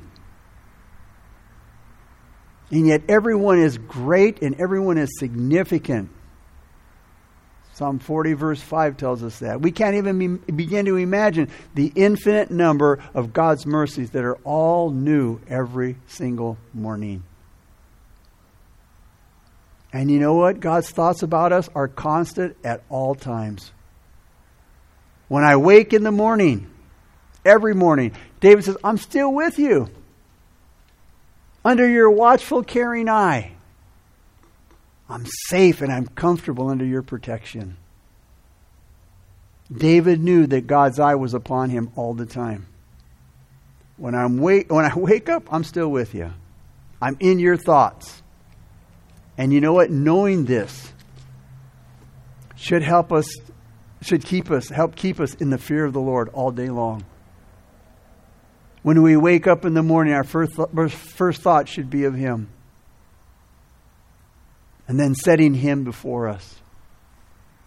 And 2.69 2.87
yet, 2.87 3.03
everyone 3.07 3.59
is 3.59 3.77
great 3.77 4.41
and 4.41 4.59
everyone 4.59 4.97
is 4.97 5.17
significant. 5.17 6.09
Psalm 7.75 7.97
40, 7.97 8.33
verse 8.33 8.61
5 8.61 8.97
tells 8.97 9.23
us 9.23 9.39
that. 9.39 9.61
We 9.61 9.71
can't 9.71 9.95
even 9.95 10.19
be, 10.19 10.51
begin 10.51 10.85
to 10.87 10.97
imagine 10.97 11.47
the 11.75 11.93
infinite 11.95 12.51
number 12.51 13.01
of 13.13 13.31
God's 13.31 13.65
mercies 13.65 14.09
that 14.09 14.25
are 14.25 14.35
all 14.43 14.89
new 14.89 15.39
every 15.47 15.95
single 16.07 16.57
morning. 16.73 17.23
And 19.93 20.11
you 20.11 20.19
know 20.19 20.33
what? 20.33 20.59
God's 20.59 20.89
thoughts 20.89 21.23
about 21.23 21.53
us 21.53 21.69
are 21.73 21.87
constant 21.87 22.57
at 22.65 22.83
all 22.89 23.15
times. 23.15 23.71
When 25.27 25.43
I 25.43 25.55
wake 25.55 25.93
in 25.93 26.03
the 26.03 26.11
morning, 26.11 26.69
every 27.45 27.73
morning, 27.73 28.11
David 28.39 28.65
says, 28.65 28.77
I'm 28.83 28.97
still 28.97 29.33
with 29.33 29.57
you. 29.57 29.89
Under 31.65 31.87
your 31.87 32.11
watchful, 32.11 32.63
caring 32.63 33.07
eye. 33.07 33.53
I'm 35.09 35.25
safe 35.47 35.81
and 35.81 35.91
I'm 35.91 36.07
comfortable 36.07 36.69
under 36.69 36.85
your 36.85 37.01
protection. 37.01 37.77
David 39.71 40.19
knew 40.19 40.45
that 40.47 40.67
God's 40.67 40.99
eye 40.99 41.15
was 41.15 41.33
upon 41.33 41.69
him 41.69 41.91
all 41.95 42.13
the 42.13 42.25
time. 42.25 42.67
When, 43.97 44.15
I'm 44.15 44.39
wake, 44.39 44.71
when 44.71 44.85
I 44.85 44.93
wake 44.97 45.29
up, 45.29 45.51
I'm 45.51 45.63
still 45.63 45.89
with 45.89 46.13
you. 46.13 46.33
I'm 47.01 47.17
in 47.19 47.39
your 47.39 47.57
thoughts. 47.57 48.21
And 49.37 49.51
you 49.51 49.61
know 49.61 49.73
what? 49.73 49.89
Knowing 49.89 50.45
this 50.45 50.91
should 52.55 52.83
help 52.83 53.11
us 53.11 53.27
should 54.05 54.25
keep 54.25 54.51
us, 54.51 54.69
help 54.69 54.95
keep 54.95 55.19
us 55.19 55.33
in 55.35 55.49
the 55.49 55.57
fear 55.57 55.85
of 55.85 55.93
the 55.93 56.01
Lord 56.01 56.29
all 56.29 56.51
day 56.51 56.69
long. 56.69 57.05
When 58.81 59.01
we 59.01 59.15
wake 59.15 59.47
up 59.47 59.65
in 59.65 59.73
the 59.73 59.83
morning, 59.83 60.13
our 60.13 60.23
first, 60.23 60.53
first 61.15 61.41
thought 61.41 61.69
should 61.69 61.89
be 61.89 62.03
of 62.03 62.13
Him. 62.13 62.49
And 64.87 64.99
then 64.99 65.15
setting 65.15 65.53
Him 65.53 65.85
before 65.85 66.27
us. 66.27 66.55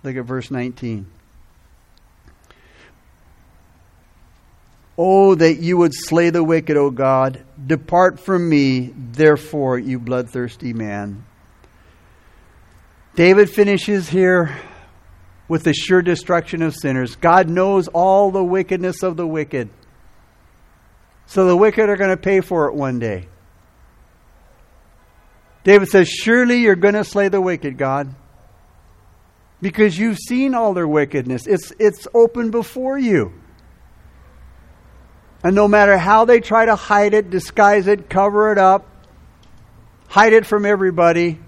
Look 0.03 0.16
at 0.16 0.25
verse 0.25 0.51
19. 0.51 1.07
Oh, 4.99 5.35
that 5.35 5.59
you 5.59 5.77
would 5.79 5.92
slay 5.94 6.31
the 6.31 6.44
wicked, 6.44 6.77
O 6.77 6.90
God. 6.90 7.42
Depart 7.66 8.20
from 8.20 8.49
me, 8.49 8.92
therefore, 8.94 9.79
you 9.79 9.99
bloodthirsty 9.99 10.72
man. 10.72 11.25
David 13.14 13.49
finishes 13.49 14.09
here 14.11 14.59
with 15.48 15.64
the 15.64 15.72
sure 15.72 16.02
destruction 16.02 16.62
of 16.62 16.74
sinners. 16.74 17.16
God 17.16 17.48
knows 17.48 17.88
all 17.88 18.30
the 18.30 18.44
wickedness 18.44 19.02
of 19.02 19.16
the 19.16 19.26
wicked. 19.26 19.68
So 21.26 21.46
the 21.46 21.56
wicked 21.56 21.88
are 21.88 21.96
going 21.96 22.11
to 22.11 22.16
pay 22.16 22.40
for 22.40 22.68
it 22.68 22.74
one 22.74 22.98
day. 22.98 23.28
David 25.64 25.88
says, 25.88 26.09
Surely 26.09 26.59
you're 26.59 26.76
going 26.76 26.94
to 26.94 27.04
slay 27.04 27.28
the 27.28 27.40
wicked, 27.40 27.76
God. 27.76 28.14
Because 29.61 29.98
you've 29.98 30.18
seen 30.18 30.54
all 30.54 30.74
their 30.74 30.87
wickedness. 30.87 31.46
It's, 31.46 31.72
it's 31.78 32.06
open 32.14 32.50
before 32.50 32.98
you. 32.98 33.32
And 35.42 35.54
no 35.54 35.66
matter 35.66 35.96
how 35.96 36.24
they 36.24 36.40
try 36.40 36.66
to 36.66 36.76
hide 36.76 37.14
it, 37.14 37.30
disguise 37.30 37.87
it, 37.87 38.09
cover 38.09 38.52
it 38.52 38.59
up, 38.59 38.87
hide 40.09 40.32
it 40.32 40.46
from 40.46 40.66
everybody, 40.66 41.40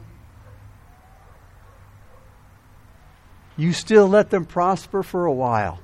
you 3.59 3.73
still 3.73 4.09
let 4.09 4.31
them 4.31 4.47
prosper 4.47 5.03
for 5.03 5.27
a 5.27 5.33
while. 5.33 5.81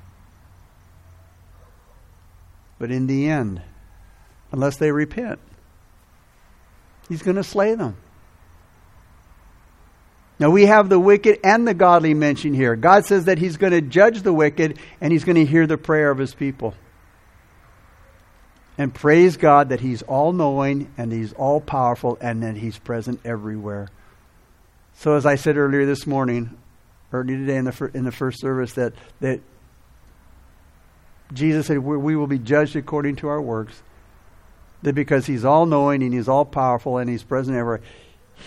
But 2.79 2.89
in 2.89 3.05
the 3.05 3.27
end, 3.27 3.61
unless 4.51 4.77
they 4.77 4.91
repent, 4.91 5.39
he's 7.09 7.21
going 7.21 7.35
to 7.35 7.43
slay 7.43 7.75
them. 7.75 7.97
Now 10.39 10.49
we 10.49 10.65
have 10.65 10.89
the 10.89 10.99
wicked 10.99 11.39
and 11.43 11.67
the 11.67 11.73
godly 11.73 12.13
mentioned 12.13 12.55
here. 12.55 12.75
God 12.75 13.05
says 13.05 13.25
that 13.25 13.37
he's 13.37 13.57
going 13.57 13.71
to 13.71 13.81
judge 13.81 14.21
the 14.21 14.33
wicked 14.33 14.79
and 14.99 15.11
he's 15.11 15.23
going 15.23 15.37
to 15.37 15.45
hear 15.45 15.67
the 15.67 15.77
prayer 15.77 16.11
of 16.11 16.17
his 16.17 16.33
people. 16.33 16.73
And 18.77 18.93
praise 18.93 19.37
God 19.37 19.69
that 19.69 19.79
he's 19.79 20.01
all 20.01 20.33
knowing 20.33 20.91
and 20.97 21.11
he's 21.11 21.31
all 21.33 21.61
powerful 21.61 22.17
and 22.19 22.43
that 22.43 22.57
he's 22.57 22.77
present 22.77 23.21
everywhere. 23.23 23.89
So, 24.95 25.15
as 25.15 25.25
I 25.25 25.35
said 25.35 25.55
earlier 25.57 25.85
this 25.85 26.05
morning, 26.05 26.57
you 27.11 27.37
today 27.37 27.57
in 27.57 27.65
the, 27.65 27.71
fir- 27.71 27.91
in 27.93 28.03
the 28.03 28.11
first 28.11 28.39
service 28.39 28.73
that, 28.73 28.93
that 29.21 29.39
Jesus 31.33 31.67
said 31.67 31.79
we 31.79 32.15
will 32.15 32.27
be 32.27 32.39
judged 32.39 32.75
according 32.75 33.17
to 33.17 33.27
our 33.27 33.41
works. 33.41 33.81
That 34.83 34.93
because 34.93 35.25
he's 35.25 35.45
all 35.45 35.65
knowing 35.65 36.03
and 36.03 36.13
he's 36.13 36.27
all 36.27 36.45
powerful 36.45 36.97
and 36.97 37.09
he's 37.09 37.23
present 37.23 37.57
everywhere, 37.57 37.81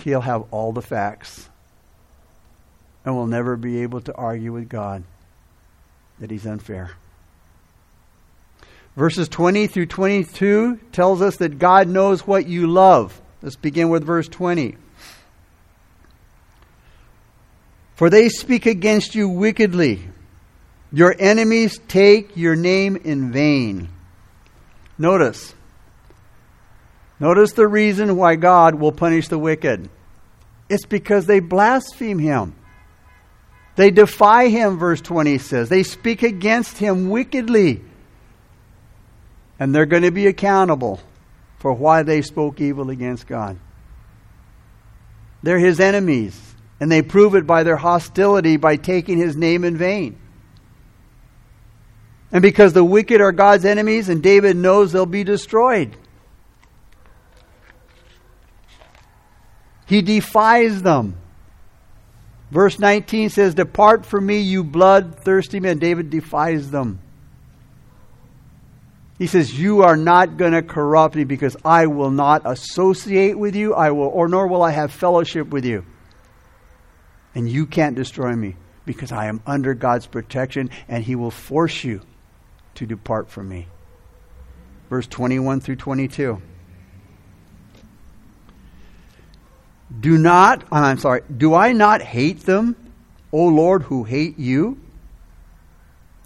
he'll 0.04 0.20
have 0.20 0.44
all 0.50 0.72
the 0.72 0.82
facts. 0.82 1.48
And 3.04 3.16
we'll 3.16 3.26
never 3.26 3.56
be 3.56 3.82
able 3.82 4.00
to 4.02 4.14
argue 4.14 4.52
with 4.52 4.68
God 4.68 5.02
that 6.18 6.30
he's 6.30 6.46
unfair. 6.46 6.92
Verses 8.96 9.28
20 9.28 9.68
through 9.68 9.86
22 9.86 10.80
tells 10.92 11.22
us 11.22 11.36
that 11.36 11.58
God 11.58 11.88
knows 11.88 12.26
what 12.26 12.46
you 12.46 12.66
love. 12.66 13.20
Let's 13.42 13.56
begin 13.56 13.88
with 13.88 14.04
verse 14.04 14.28
20. 14.28 14.76
For 17.98 18.10
they 18.10 18.28
speak 18.28 18.64
against 18.66 19.16
you 19.16 19.28
wickedly. 19.28 20.00
Your 20.92 21.16
enemies 21.18 21.80
take 21.88 22.36
your 22.36 22.54
name 22.54 22.94
in 22.94 23.32
vain. 23.32 23.88
Notice. 24.96 25.52
Notice 27.18 27.54
the 27.54 27.66
reason 27.66 28.16
why 28.16 28.36
God 28.36 28.76
will 28.76 28.92
punish 28.92 29.26
the 29.26 29.36
wicked. 29.36 29.90
It's 30.68 30.86
because 30.86 31.26
they 31.26 31.40
blaspheme 31.40 32.20
him. 32.20 32.54
They 33.74 33.90
defy 33.90 34.48
him, 34.48 34.78
verse 34.78 35.00
20 35.00 35.38
says. 35.38 35.68
They 35.68 35.82
speak 35.82 36.22
against 36.22 36.78
him 36.78 37.10
wickedly. 37.10 37.82
And 39.58 39.74
they're 39.74 39.86
going 39.86 40.04
to 40.04 40.12
be 40.12 40.28
accountable 40.28 41.00
for 41.58 41.72
why 41.72 42.04
they 42.04 42.22
spoke 42.22 42.60
evil 42.60 42.90
against 42.90 43.26
God. 43.26 43.58
They're 45.42 45.58
his 45.58 45.80
enemies, 45.80 46.47
and 46.80 46.90
they 46.90 47.02
prove 47.02 47.34
it 47.34 47.46
by 47.46 47.62
their 47.62 47.76
hostility 47.76 48.56
by 48.56 48.76
taking 48.76 49.18
his 49.18 49.36
name 49.36 49.64
in 49.64 49.76
vain. 49.76 50.18
And 52.30 52.42
because 52.42 52.72
the 52.72 52.84
wicked 52.84 53.20
are 53.20 53.32
God's 53.32 53.64
enemies, 53.64 54.08
and 54.08 54.22
David 54.22 54.56
knows 54.56 54.92
they'll 54.92 55.06
be 55.06 55.24
destroyed. 55.24 55.96
He 59.86 60.02
defies 60.02 60.82
them. 60.82 61.16
Verse 62.50 62.78
19 62.78 63.30
says, 63.30 63.54
Depart 63.54 64.04
from 64.04 64.26
me, 64.26 64.40
you 64.40 64.62
bloodthirsty 64.62 65.60
men. 65.60 65.78
David 65.78 66.10
defies 66.10 66.70
them. 66.70 67.00
He 69.18 69.26
says, 69.26 69.58
You 69.58 69.82
are 69.82 69.96
not 69.96 70.36
going 70.36 70.52
to 70.52 70.62
corrupt 70.62 71.16
me 71.16 71.24
because 71.24 71.56
I 71.64 71.86
will 71.86 72.10
not 72.10 72.42
associate 72.44 73.38
with 73.38 73.56
you, 73.56 73.74
I 73.74 73.90
will, 73.90 74.06
or 74.06 74.28
nor 74.28 74.46
will 74.46 74.62
I 74.62 74.70
have 74.70 74.92
fellowship 74.92 75.48
with 75.48 75.64
you. 75.64 75.84
And 77.38 77.48
you 77.48 77.66
can't 77.66 77.94
destroy 77.94 78.34
me 78.34 78.56
because 78.84 79.12
I 79.12 79.26
am 79.26 79.40
under 79.46 79.72
God's 79.72 80.08
protection 80.08 80.70
and 80.88 81.04
He 81.04 81.14
will 81.14 81.30
force 81.30 81.84
you 81.84 82.00
to 82.74 82.84
depart 82.84 83.30
from 83.30 83.48
me. 83.48 83.68
Verse 84.90 85.06
21 85.06 85.60
through 85.60 85.76
22. 85.76 86.42
Do 90.00 90.18
not, 90.18 90.64
uh, 90.64 90.66
I'm 90.78 90.98
sorry, 90.98 91.22
do 91.34 91.54
I 91.54 91.70
not 91.70 92.02
hate 92.02 92.40
them, 92.40 92.74
O 93.30 93.46
Lord, 93.46 93.84
who 93.84 94.02
hate 94.02 94.36
you? 94.40 94.80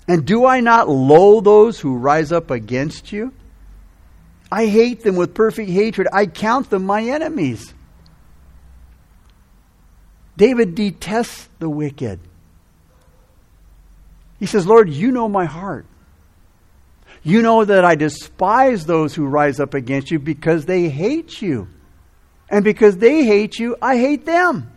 And 0.09 0.25
do 0.25 0.47
I 0.47 0.61
not 0.61 0.89
loathe 0.89 1.45
those 1.45 1.79
who 1.79 1.99
rise 1.99 2.33
up 2.33 2.51
against 2.51 3.13
you? 3.13 3.35
I 4.51 4.65
hate 4.65 5.03
them 5.03 5.17
with 5.17 5.35
perfect 5.35 5.69
hatred. 5.69 6.09
I 6.11 6.25
count 6.25 6.71
them 6.71 6.87
my 6.87 7.03
enemies. 7.03 7.75
David 10.37 10.75
detests 10.75 11.49
the 11.59 11.69
wicked. 11.69 12.21
He 14.39 14.47
says, 14.47 14.67
Lord, 14.67 14.91
you 14.91 15.13
know 15.13 15.29
my 15.29 15.45
heart. 15.45 15.87
You 17.23 17.43
know 17.43 17.65
that 17.65 17.85
I 17.85 17.95
despise 17.95 18.85
those 18.85 19.15
who 19.15 19.27
rise 19.27 19.61
up 19.61 19.75
against 19.75 20.11
you 20.11 20.19
because 20.19 20.67
they 20.67 20.89
hate 20.89 21.41
you. 21.41 21.69
And 22.51 22.65
because 22.65 22.97
they 22.97 23.25
hate 23.25 23.59
you, 23.59 23.77
I 23.81 23.97
hate 23.97 24.27
them. 24.27 24.71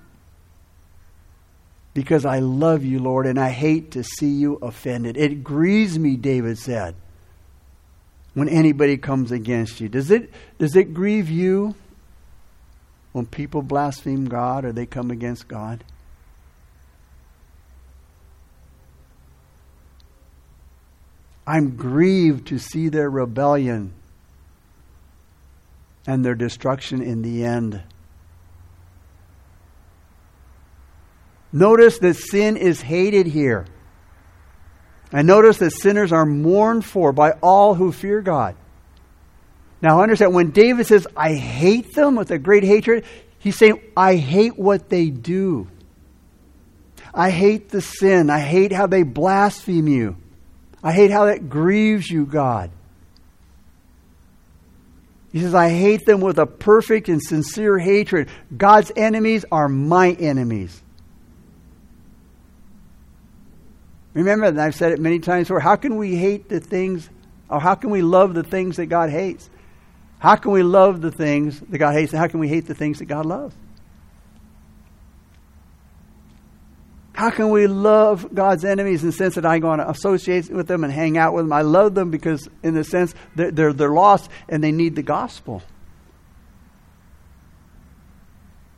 Because 1.94 2.26
I 2.26 2.40
love 2.40 2.86
you, 2.86 3.00
Lord, 3.00 3.26
and 3.26 3.40
I 3.40 3.50
hate 3.50 3.92
to 3.92 4.04
see 4.04 4.30
you 4.30 4.56
offended. 4.62 5.18
It 5.18 5.44
grieves 5.44 5.98
me, 5.98 6.16
David 6.18 6.58
said, 6.58 6.94
when 8.34 8.50
anybody 8.50 8.98
comes 8.98 9.32
against 9.32 9.82
you. 9.82 9.90
Does 9.90 10.12
it, 10.12 10.30
does 10.60 10.76
it 10.76 10.94
grieve 10.94 11.30
you 11.30 11.74
when 13.16 13.26
people 13.26 13.62
blaspheme 13.62 14.26
God 14.26 14.66
or 14.66 14.74
they 14.74 14.86
come 14.86 15.10
against 15.10 15.48
God? 15.48 15.86
I'm 21.48 21.78
grieved 21.78 22.48
to 22.48 22.60
see 22.60 22.90
their 22.90 23.10
rebellion 23.10 23.94
and 26.06 26.26
their 26.26 26.36
destruction 26.36 27.02
in 27.02 27.22
the 27.22 27.46
end. 27.46 27.82
Notice 31.54 32.00
that 32.00 32.16
sin 32.18 32.58
is 32.58 32.82
hated 32.82 33.28
here. 33.28 33.66
And 35.14 35.26
notice 35.26 35.60
that 35.60 35.72
sinners 35.72 36.12
are 36.12 36.26
mourned 36.26 36.84
for 36.84 37.14
by 37.14 37.32
all 37.42 37.76
who 37.76 37.94
fear 37.94 38.20
God. 38.20 38.58
Now 39.82 40.02
understand, 40.02 40.34
when 40.34 40.52
David 40.52 40.88
says, 40.88 41.08
I 41.16 41.34
hate 41.34 41.94
them 41.94 42.16
with 42.16 42.32
a 42.32 42.40
great 42.40 42.64
hatred, 42.64 43.06
he's 43.40 43.58
saying, 43.58 43.82
I 43.96 44.16
hate 44.16 44.58
what 44.58 44.90
they 44.90 45.10
do. 45.10 45.68
I 47.14 47.30
hate 47.30 47.70
the 47.70 47.82
sin. 47.82 48.30
I 48.30 48.40
hate 48.40 48.72
how 48.72 48.88
they 48.88 49.04
blaspheme 49.04 49.88
you. 49.88 50.18
I 50.84 50.92
hate 50.92 51.12
how 51.12 51.26
that 51.26 51.50
grieves 51.50 52.10
you, 52.10 52.26
God. 52.26 52.72
He 55.32 55.42
says, 55.42 55.54
I 55.54 55.70
hate 55.70 56.06
them 56.06 56.22
with 56.22 56.40
a 56.40 56.46
perfect 56.46 57.10
and 57.10 57.22
sincere 57.22 57.78
hatred. 57.78 58.30
God's 58.56 58.92
enemies 58.96 59.46
are 59.52 59.68
my 59.68 60.12
enemies. 60.12 60.82
Remember, 64.14 64.46
and 64.46 64.62
I've 64.62 64.76
said 64.76 64.94
it 64.94 65.00
many 65.00 65.20
times 65.20 65.50
before, 65.50 65.60
how 65.60 65.76
can 65.76 65.98
we 65.98 66.16
hate 66.16 66.48
the 66.48 66.62
things, 66.62 67.10
or 67.50 67.60
how 67.60 67.76
can 67.76 67.90
we 67.90 68.02
love 68.02 68.34
the 68.34 68.44
things 68.44 68.78
that 68.78 68.86
God 68.86 69.10
hates? 69.10 69.50
How 70.20 70.36
can 70.36 70.52
we 70.52 70.64
love 70.64 71.02
the 71.02 71.12
things 71.12 71.60
that 71.60 71.78
God 71.78 71.94
hates, 71.94 72.12
how 72.12 72.28
can 72.28 72.40
we 72.40 72.48
hate 72.48 72.68
the 72.68 72.76
things 72.76 73.00
that 73.00 73.06
God 73.06 73.26
loves? 73.26 73.56
How 77.14 77.30
can 77.30 77.50
we 77.50 77.66
love 77.68 78.34
God's 78.36 78.66
enemies 78.66 79.02
in 79.02 79.10
the 79.10 79.16
sense 79.16 79.36
that 79.36 79.46
I'm 79.46 79.62
going 79.62 79.80
to 79.80 79.90
associate 79.90 80.50
with 80.50 80.68
them 80.68 80.84
and 80.84 80.92
hang 80.92 81.18
out 81.18 81.34
with 81.34 81.46
them? 81.46 81.54
I 81.54 81.62
love 81.62 81.96
them 81.96 82.12
because, 82.12 82.50
in 82.62 82.74
the 82.74 82.84
sense, 82.84 83.14
they're, 83.36 83.52
they're, 83.52 83.72
they're 83.72 83.94
lost 83.94 84.30
and 84.50 84.62
they 84.62 84.74
need 84.74 84.96
the 84.96 85.02
gospel. 85.02 85.64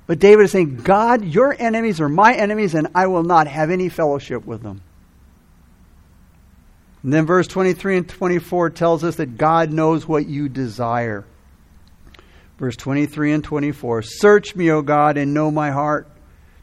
But 0.06 0.20
David 0.20 0.44
is 0.44 0.52
saying, 0.52 0.78
God, 0.78 1.26
your 1.26 1.56
enemies 1.58 2.00
are 2.00 2.08
my 2.08 2.34
enemies, 2.34 2.76
and 2.76 2.88
I 2.94 3.08
will 3.08 3.24
not 3.24 3.48
have 3.48 3.72
any 3.72 3.90
fellowship 3.90 4.46
with 4.46 4.62
them. 4.62 4.82
And 7.04 7.14
then 7.14 7.26
verse 7.26 7.48
23 7.48 7.98
and 7.98 8.10
24 8.10 8.72
tells 8.72 9.04
us 9.04 9.16
that 9.18 9.38
God 9.38 9.72
knows 9.72 10.08
what 10.08 10.28
you 10.28 10.50
desire. 10.50 11.26
Verse 12.58 12.76
23 12.76 13.34
and 13.34 13.44
24 13.44 14.02
Search 14.02 14.56
me, 14.56 14.72
O 14.72 14.82
God, 14.82 15.18
and 15.18 15.34
know 15.34 15.52
my 15.52 15.72
heart. 15.72 16.10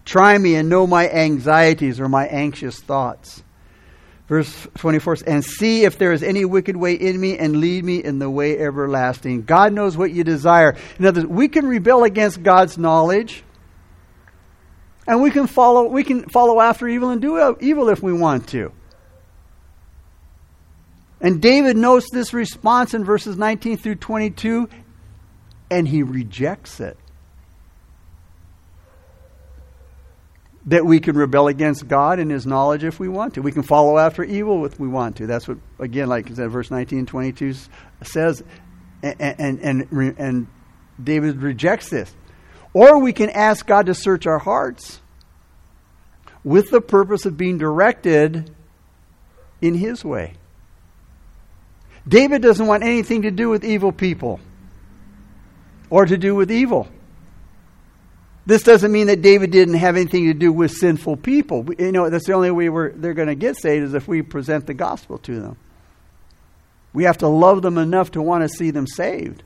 Try 0.04 0.36
me 0.36 0.56
and 0.56 0.68
know 0.68 0.86
my 0.86 1.08
anxieties 1.08 2.00
or 2.00 2.08
my 2.08 2.26
anxious 2.26 2.78
thoughts. 2.80 3.42
Verse 4.26 4.66
24, 4.78 5.18
and 5.26 5.44
see 5.44 5.84
if 5.84 5.98
there 5.98 6.12
is 6.12 6.22
any 6.22 6.46
wicked 6.46 6.76
way 6.76 6.94
in 6.94 7.20
me 7.20 7.36
and 7.36 7.58
lead 7.58 7.84
me 7.84 8.02
in 8.02 8.18
the 8.18 8.30
way 8.30 8.58
everlasting. 8.58 9.42
God 9.42 9.74
knows 9.74 9.98
what 9.98 10.12
you 10.12 10.24
desire. 10.24 10.76
In 10.98 11.04
other 11.04 11.22
words, 11.22 11.32
we 11.32 11.48
can 11.48 11.66
rebel 11.66 12.04
against 12.04 12.42
God's 12.42 12.78
knowledge, 12.78 13.44
and 15.06 15.22
we 15.22 15.30
can 15.30 15.46
follow, 15.46 15.88
we 15.88 16.04
can 16.04 16.26
follow 16.30 16.58
after 16.58 16.88
evil 16.88 17.10
and 17.10 17.20
do 17.20 17.56
evil 17.60 17.90
if 17.90 18.02
we 18.02 18.14
want 18.14 18.48
to. 18.48 18.72
And 21.24 21.40
David 21.40 21.78
notes 21.78 22.10
this 22.10 22.34
response 22.34 22.92
in 22.92 23.02
verses 23.02 23.38
19 23.38 23.78
through 23.78 23.94
22, 23.94 24.68
and 25.70 25.88
he 25.88 26.02
rejects 26.02 26.80
it. 26.80 26.98
that 30.66 30.86
we 30.86 30.98
can 30.98 31.14
rebel 31.14 31.46
against 31.48 31.86
God 31.86 32.18
and 32.18 32.30
His 32.30 32.46
knowledge 32.46 32.84
if 32.84 32.98
we 32.98 33.06
want 33.06 33.34
to. 33.34 33.42
We 33.42 33.52
can 33.52 33.62
follow 33.62 33.98
after 33.98 34.24
evil 34.24 34.64
if 34.64 34.80
we 34.80 34.88
want 34.88 35.16
to. 35.16 35.26
That's 35.26 35.46
what, 35.46 35.58
again, 35.78 36.08
like 36.08 36.30
I 36.30 36.34
said, 36.34 36.50
verse 36.50 36.70
19 36.70 37.00
and 37.00 37.08
22 37.08 37.54
says, 38.02 38.42
and, 39.02 39.20
and, 39.20 39.60
and, 39.60 40.18
and 40.18 40.46
David 41.02 41.42
rejects 41.42 41.90
this. 41.90 42.14
Or 42.72 42.98
we 42.98 43.12
can 43.12 43.28
ask 43.28 43.66
God 43.66 43.84
to 43.86 43.94
search 43.94 44.26
our 44.26 44.38
hearts 44.38 45.02
with 46.42 46.70
the 46.70 46.80
purpose 46.80 47.26
of 47.26 47.36
being 47.36 47.58
directed 47.58 48.50
in 49.60 49.74
His 49.74 50.02
way. 50.02 50.34
David 52.06 52.42
doesn't 52.42 52.66
want 52.66 52.82
anything 52.82 53.22
to 53.22 53.30
do 53.30 53.48
with 53.48 53.64
evil 53.64 53.92
people 53.92 54.40
or 55.88 56.04
to 56.04 56.16
do 56.16 56.34
with 56.34 56.50
evil. 56.50 56.88
This 58.46 58.62
doesn't 58.62 58.92
mean 58.92 59.06
that 59.06 59.22
David 59.22 59.50
didn't 59.50 59.74
have 59.74 59.96
anything 59.96 60.26
to 60.26 60.34
do 60.34 60.52
with 60.52 60.70
sinful 60.70 61.16
people. 61.16 61.66
You 61.78 61.92
know, 61.92 62.10
that's 62.10 62.26
the 62.26 62.34
only 62.34 62.50
way 62.50 62.68
they're 62.94 63.14
going 63.14 63.28
to 63.28 63.34
get 63.34 63.56
saved 63.56 63.84
is 63.84 63.94
if 63.94 64.06
we 64.06 64.20
present 64.20 64.66
the 64.66 64.74
gospel 64.74 65.16
to 65.18 65.40
them. 65.40 65.56
We 66.92 67.04
have 67.04 67.18
to 67.18 67.28
love 67.28 67.62
them 67.62 67.78
enough 67.78 68.12
to 68.12 68.22
want 68.22 68.42
to 68.42 68.54
see 68.54 68.70
them 68.70 68.86
saved, 68.86 69.42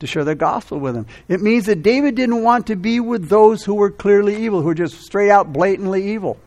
to 0.00 0.06
share 0.06 0.24
the 0.24 0.34
gospel 0.34 0.80
with 0.80 0.94
them. 0.94 1.06
It 1.28 1.42
means 1.42 1.66
that 1.66 1.82
David 1.82 2.14
didn't 2.14 2.42
want 2.42 2.68
to 2.68 2.76
be 2.76 2.98
with 2.98 3.28
those 3.28 3.62
who 3.62 3.74
were 3.74 3.90
clearly 3.90 4.42
evil, 4.44 4.60
who 4.60 4.68
were 4.68 4.74
just 4.74 5.02
straight 5.02 5.30
out 5.30 5.52
blatantly 5.52 6.14
evil. 6.14 6.38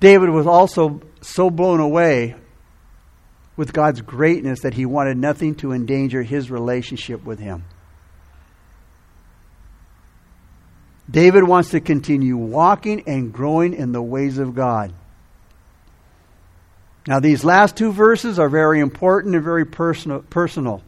David 0.00 0.30
was 0.30 0.46
also 0.46 1.00
so 1.20 1.50
blown 1.50 1.80
away 1.80 2.34
with 3.58 3.72
God's 3.72 4.00
greatness 4.00 4.60
that 4.60 4.74
he 4.74 4.86
wanted 4.86 5.18
nothing 5.18 5.56
to 5.56 5.72
endanger 5.72 6.22
his 6.22 6.48
relationship 6.48 7.24
with 7.24 7.40
him. 7.40 7.64
David 11.10 11.42
wants 11.42 11.70
to 11.70 11.80
continue 11.80 12.36
walking 12.36 13.02
and 13.08 13.32
growing 13.32 13.74
in 13.74 13.90
the 13.90 14.00
ways 14.00 14.38
of 14.38 14.54
God. 14.54 14.92
Now, 17.08 17.18
these 17.18 17.42
last 17.42 17.76
two 17.76 17.90
verses 17.90 18.38
are 18.38 18.48
very 18.48 18.78
important 18.78 19.34
and 19.34 19.42
very 19.42 19.64
personal. 19.64 20.20
personal. 20.20 20.82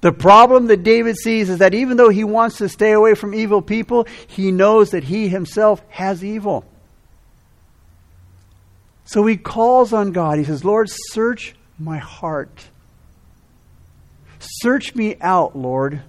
The 0.00 0.12
problem 0.12 0.66
that 0.66 0.82
David 0.82 1.16
sees 1.16 1.48
is 1.48 1.58
that 1.58 1.74
even 1.74 1.96
though 1.96 2.08
he 2.08 2.24
wants 2.24 2.58
to 2.58 2.68
stay 2.68 2.90
away 2.90 3.14
from 3.14 3.34
evil 3.34 3.62
people, 3.62 4.08
he 4.26 4.50
knows 4.50 4.90
that 4.90 5.04
he 5.04 5.28
himself 5.28 5.80
has 5.90 6.24
evil. 6.24 6.64
So 9.10 9.26
he 9.26 9.36
calls 9.36 9.92
on 9.92 10.12
God. 10.12 10.38
He 10.38 10.44
says, 10.44 10.64
Lord, 10.64 10.86
search 10.88 11.56
my 11.80 11.98
heart. 11.98 12.68
Search 14.38 14.94
me 14.94 15.16
out, 15.20 15.56
Lord. 15.56 16.00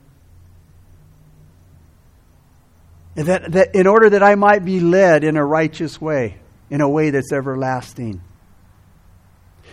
And 3.16 3.26
that, 3.26 3.52
that 3.54 3.74
in 3.74 3.88
order 3.88 4.12
that 4.12 4.22
I 4.22 4.36
might 4.36 4.64
be 4.64 4.80
led 4.80 5.24
in 5.24 5.36
a 5.36 5.44
righteous 5.44 6.00
way, 6.00 6.38
in 6.70 6.80
a 6.80 6.88
way 6.88 7.10
that's 7.10 7.34
everlasting. 7.34 8.22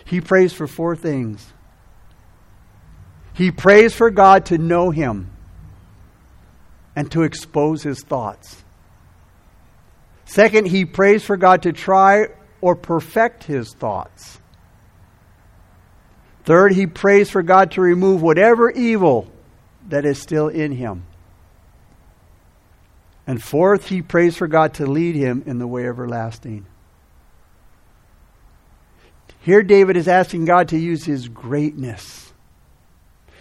He 0.05 0.21
prays 0.21 0.51
for 0.51 0.65
four 0.65 0.95
things. 0.95 1.53
He 3.35 3.51
prays 3.51 3.93
for 3.93 4.09
God 4.09 4.47
to 4.47 4.57
know 4.57 4.89
him 4.89 5.29
and 6.95 7.11
to 7.11 7.21
expose 7.21 7.83
his 7.83 8.01
thoughts. 8.01 8.63
Second, 10.25 10.65
he 10.65 10.83
prays 10.83 11.23
for 11.23 11.37
God 11.37 11.61
to 11.61 11.73
try 11.73 12.29
or 12.61 12.75
perfect 12.75 13.45
his 13.45 13.73
thoughts. 13.73 14.39
Third, 16.43 16.73
he 16.73 16.87
prays 16.87 17.29
for 17.29 17.43
God 17.43 17.71
to 17.71 17.81
remove 17.81 18.21
whatever 18.21 18.71
evil 18.71 19.31
that 19.89 20.05
is 20.05 20.21
still 20.21 20.47
in 20.47 20.71
him. 20.71 21.03
And 23.27 23.41
fourth, 23.43 23.87
he 23.87 24.01
prays 24.01 24.35
for 24.35 24.47
God 24.47 24.73
to 24.75 24.87
lead 24.87 25.15
him 25.15 25.43
in 25.45 25.59
the 25.59 25.67
way 25.67 25.87
everlasting. 25.87 26.65
Here, 29.41 29.61
David 29.61 29.95
is 29.95 30.07
asking 30.07 30.45
God 30.45 30.69
to 30.69 30.77
use 30.77 31.05
his 31.05 31.27
greatness, 31.27 32.33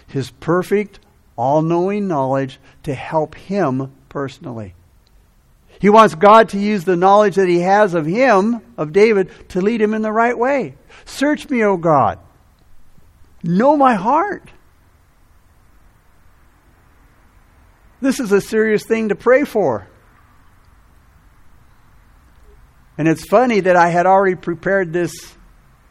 his 0.06 0.30
perfect, 0.30 1.00
all 1.36 1.62
knowing 1.62 2.08
knowledge 2.08 2.60
to 2.82 2.94
help 2.94 3.34
him 3.34 3.92
personally. 4.08 4.74
He 5.80 5.88
wants 5.88 6.14
God 6.14 6.50
to 6.50 6.58
use 6.58 6.84
the 6.84 6.96
knowledge 6.96 7.36
that 7.36 7.48
he 7.48 7.60
has 7.60 7.94
of 7.94 8.04
him, 8.04 8.60
of 8.76 8.92
David, 8.92 9.30
to 9.50 9.60
lead 9.60 9.80
him 9.80 9.94
in 9.94 10.02
the 10.02 10.12
right 10.12 10.36
way. 10.36 10.74
Search 11.04 11.48
me, 11.48 11.62
O 11.62 11.76
God. 11.76 12.18
Know 13.42 13.76
my 13.76 13.94
heart. 13.94 14.50
This 18.00 18.20
is 18.20 18.32
a 18.32 18.40
serious 18.40 18.84
thing 18.84 19.10
to 19.10 19.14
pray 19.14 19.44
for. 19.44 19.86
And 22.96 23.06
it's 23.06 23.24
funny 23.24 23.60
that 23.60 23.76
I 23.76 23.90
had 23.90 24.06
already 24.06 24.34
prepared 24.34 24.92
this 24.92 25.12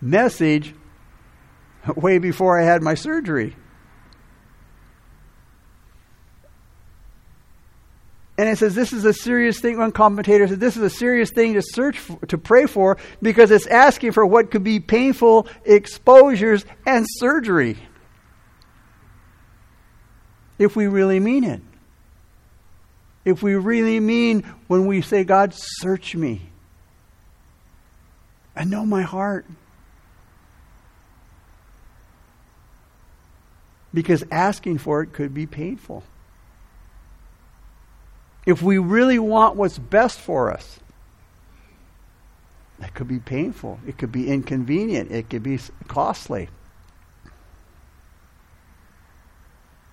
message 0.02 0.74
way 1.96 2.18
before 2.18 2.60
I 2.60 2.66
had 2.66 2.82
my 2.82 2.96
surgery. 2.96 3.56
And 8.38 8.48
it 8.48 8.58
says 8.58 8.76
this 8.76 8.94
is 8.94 9.04
a 9.04 9.14
serious 9.14 9.60
thing. 9.60 9.78
One 9.78 9.92
commentator 9.92 10.48
said 10.48 10.60
this 10.60 10.78
is 10.78 10.84
a 10.84 10.90
serious 10.90 11.32
thing 11.32 11.56
to 11.56 11.62
search 11.64 11.98
for, 11.98 12.24
to 12.28 12.38
pray 12.38 12.68
for 12.68 12.98
because 13.22 13.50
it's 13.50 13.66
asking 13.66 14.12
for 14.12 14.26
what 14.26 14.52
could 14.52 14.64
be 14.64 14.80
painful 14.80 15.48
exposures 15.66 16.64
and 16.86 17.06
surgery. 17.10 17.78
If 20.60 20.76
we 20.76 20.88
really 20.88 21.20
mean 21.20 21.44
it. 21.44 21.62
If 23.26 23.42
we 23.42 23.56
really 23.56 24.00
mean 24.00 24.44
when 24.68 24.86
we 24.86 25.02
say, 25.02 25.24
God, 25.24 25.54
search 25.54 26.16
me 26.16 26.50
I 28.58 28.64
know 28.64 28.86
my 28.86 29.04
heart. 29.04 29.46
Because 33.94 34.24
asking 34.32 34.80
for 34.80 35.04
it 35.04 35.14
could 35.14 35.34
be 35.34 35.46
painful 35.46 36.04
if 38.48 38.62
we 38.62 38.78
really 38.78 39.20
want 39.20 39.58
what's 39.58 39.78
best 39.78 40.22
for 40.22 40.54
us, 40.54 40.80
that 42.80 42.94
could 42.94 43.10
be 43.10 43.20
painful. 43.20 43.78
It 43.86 43.98
could 43.98 44.12
be 44.12 44.32
inconvenient. 44.32 45.12
It 45.12 45.30
could 45.30 45.44
be 45.44 45.60
costly. 45.90 46.48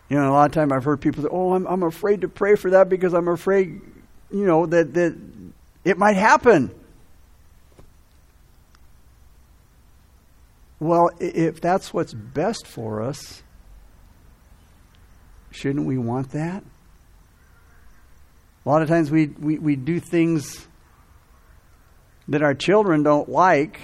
You 0.09 0.19
know, 0.19 0.31
a 0.31 0.33
lot 0.33 0.47
of 0.47 0.53
time 0.53 0.73
I've 0.73 0.85
heard 0.85 1.01
people 1.01 1.25
say, 1.25 1.29
"Oh, 1.33 1.55
I'm 1.55 1.67
I'm 1.67 1.83
afraid 1.83 2.21
to 2.21 2.29
pray 2.29 2.55
for 2.55 2.71
that 2.71 2.89
because 2.89 3.13
I'm 3.13 3.27
afraid, 3.27 3.81
you 4.31 4.47
know, 4.47 4.67
that 4.67 4.95
that 4.95 5.17
it 5.85 5.99
might 5.99 6.17
happen." 6.17 6.71
Well, 10.79 11.11
if 11.19 11.61
that's 11.61 11.93
what's 11.93 12.15
best 12.15 12.69
for 12.69 13.03
us, 13.03 13.43
shouldn't 15.51 15.87
we 15.87 15.99
want 15.99 16.31
that? 16.31 16.63
A 18.65 18.69
lot 18.69 18.83
of 18.83 18.89
times 18.89 19.11
we, 19.11 19.27
we, 19.27 19.59
we 19.59 19.77
do 19.77 20.01
things 20.01 20.67
that 22.29 22.43
our 22.43 22.55
children 22.55 23.03
don't 23.03 23.29
like, 23.29 23.79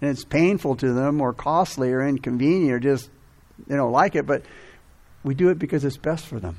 and 0.00 0.10
it's 0.10 0.24
painful 0.24 0.76
to 0.76 0.92
them, 0.92 1.20
or 1.20 1.32
costly, 1.32 1.92
or 1.92 2.04
inconvenient, 2.04 2.72
or 2.72 2.80
just 2.80 3.08
they 3.66 3.76
don't 3.76 3.92
like 3.92 4.16
it, 4.16 4.26
but 4.26 4.42
we 5.22 5.34
do 5.34 5.50
it 5.50 5.58
because 5.58 5.84
it's 5.84 5.96
best 5.96 6.26
for 6.26 6.40
them. 6.40 6.58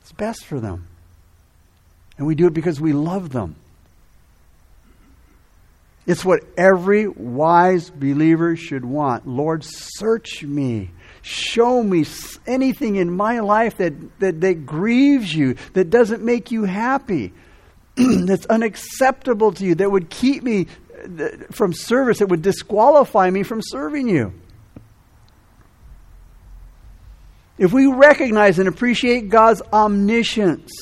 It's 0.00 0.12
best 0.12 0.44
for 0.44 0.58
them. 0.58 0.88
And 2.18 2.26
we 2.26 2.34
do 2.34 2.46
it 2.48 2.54
because 2.54 2.80
we 2.80 2.92
love 2.92 3.30
them. 3.30 3.56
It's 6.06 6.24
what 6.24 6.40
every 6.56 7.06
wise 7.06 7.88
believer 7.88 8.56
should 8.56 8.84
want. 8.84 9.26
Lord, 9.26 9.62
search 9.64 10.42
me 10.42 10.90
show 11.22 11.82
me 11.82 12.04
anything 12.46 12.96
in 12.96 13.10
my 13.10 13.40
life 13.40 13.78
that, 13.78 13.94
that, 14.20 14.40
that 14.40 14.66
grieves 14.66 15.32
you, 15.34 15.54
that 15.72 15.88
doesn't 15.88 16.22
make 16.22 16.50
you 16.50 16.64
happy, 16.64 17.32
that's 17.96 18.46
unacceptable 18.46 19.52
to 19.52 19.64
you, 19.64 19.74
that 19.76 19.90
would 19.90 20.10
keep 20.10 20.42
me 20.42 20.66
uh, 21.02 21.28
from 21.52 21.72
service, 21.72 22.18
that 22.18 22.26
would 22.28 22.42
disqualify 22.42 23.30
me 23.30 23.42
from 23.44 23.60
serving 23.62 24.08
you. 24.08 24.32
If 27.58 27.72
we 27.72 27.86
recognize 27.86 28.58
and 28.58 28.68
appreciate 28.68 29.28
God's 29.28 29.62
omniscience, 29.72 30.72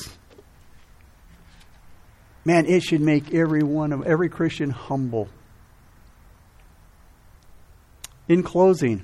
man, 2.43 2.65
it 2.65 2.81
should 2.81 3.01
make 3.01 3.33
every 3.33 3.61
one 3.61 3.93
of 3.93 4.03
every 4.03 4.29
Christian 4.29 4.71
humble. 4.71 5.29
In 8.27 8.41
closing, 8.41 9.03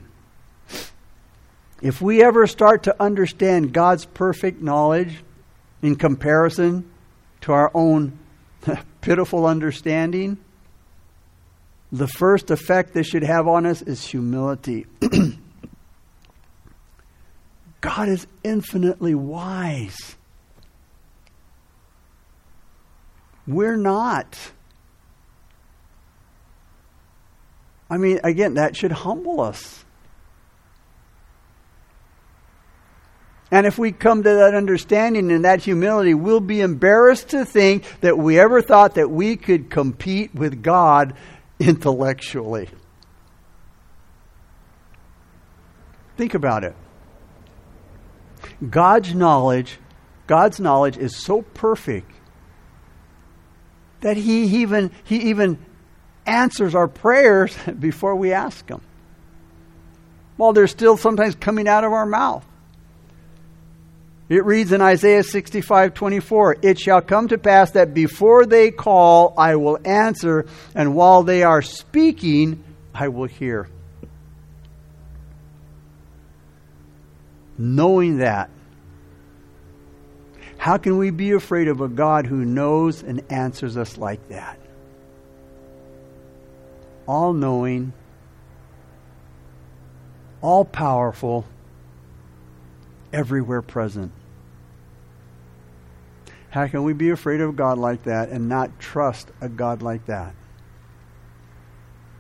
if 1.82 2.02
we 2.02 2.24
ever 2.24 2.48
start 2.48 2.84
to 2.84 2.96
understand 3.02 3.74
God's 3.74 4.06
perfect 4.06 4.62
knowledge 4.62 5.24
in 5.82 5.96
comparison 5.96 6.90
to 7.42 7.52
our 7.52 7.72
own 7.74 8.18
pitiful 9.02 9.46
understanding, 9.46 10.38
the 11.92 12.08
first 12.08 12.52
effect 12.52 12.94
this 12.94 13.08
should 13.08 13.24
have 13.24 13.48
on 13.48 13.66
us 13.66 13.82
is 13.82 14.06
humility. 14.06 14.86
God 17.82 18.10
is 18.10 18.28
infinitely 18.44 19.16
wise. 19.16 20.16
We're 23.46 23.78
not. 23.78 24.38
I 27.90 27.98
mean, 27.98 28.20
again, 28.24 28.56
that 28.56 28.76
should 28.76 28.92
humble 28.92 29.40
us. 29.40 29.86
And 33.50 33.66
if 33.66 33.78
we 33.78 33.92
come 33.94 34.24
to 34.24 34.30
that 34.30 34.54
understanding 34.54 35.32
and 35.32 35.46
that 35.46 35.64
humility, 35.64 36.14
we'll 36.14 36.42
be 36.42 36.60
embarrassed 36.60 37.30
to 37.30 37.46
think 37.46 37.86
that 38.02 38.18
we 38.18 38.40
ever 38.40 38.62
thought 38.62 38.96
that 38.96 39.10
we 39.10 39.38
could 39.38 39.70
compete 39.70 40.36
with 40.36 40.62
God 40.62 41.14
intellectually. 41.60 42.70
Think 46.18 46.34
about 46.34 46.64
it. 46.64 46.76
God's 48.70 49.14
knowledge, 49.14 49.78
God's 50.26 50.60
knowledge 50.60 50.98
is 50.98 51.16
so 51.16 51.42
perfect 51.42 52.12
that 54.02 54.18
he 54.18 54.62
even 54.62 54.92
he 55.04 55.30
even 55.30 55.58
answers 56.26 56.76
our 56.76 56.88
prayers 56.88 57.56
before 57.80 58.16
we 58.16 58.34
ask 58.34 58.66
them. 58.68 58.82
While 60.36 60.54
they're 60.54 60.68
still 60.68 60.98
sometimes 60.98 61.36
coming 61.36 61.68
out 61.68 61.84
of 61.84 61.94
our 61.94 62.06
mouth. 62.06 62.46
It 64.30 64.44
reads 64.44 64.74
in 64.74 64.82
Isaiah 64.82 65.24
65 65.24 65.94
24, 65.94 66.58
It 66.62 66.80
shall 66.80 67.02
come 67.02 67.30
to 67.30 67.38
pass 67.38 67.72
that 67.72 67.94
before 67.94 68.46
they 68.46 68.72
call, 68.72 69.34
I 69.38 69.56
will 69.56 69.80
answer, 69.86 70.46
and 70.76 70.96
while 70.96 71.24
they 71.24 71.44
are 71.44 71.62
speaking, 71.62 72.64
I 72.94 73.08
will 73.08 73.28
hear. 73.28 73.70
Knowing 77.58 78.18
that, 78.18 78.50
How 80.58 80.78
can 80.78 80.98
we 80.98 81.12
be 81.12 81.32
afraid 81.32 81.70
of 81.70 81.80
a 81.80 81.88
God 81.88 82.26
who 82.26 82.44
knows 82.44 83.04
and 83.04 83.24
answers 83.32 83.78
us 83.78 83.98
like 83.98 84.28
that? 84.28 84.60
All 87.08 87.32
knowing, 87.32 87.94
all 90.42 90.66
powerful, 90.66 91.46
everywhere 93.18 93.64
present. 93.64 94.12
How 96.52 96.68
can 96.68 96.84
we 96.84 96.94
be 96.94 97.10
afraid 97.10 97.42
of 97.42 97.56
God 97.56 97.80
like 97.80 98.04
that 98.04 98.30
and 98.30 98.48
not 98.48 98.80
trust 98.80 99.30
a 99.42 99.50
God 99.50 99.82
like 99.82 100.06
that 100.06 100.36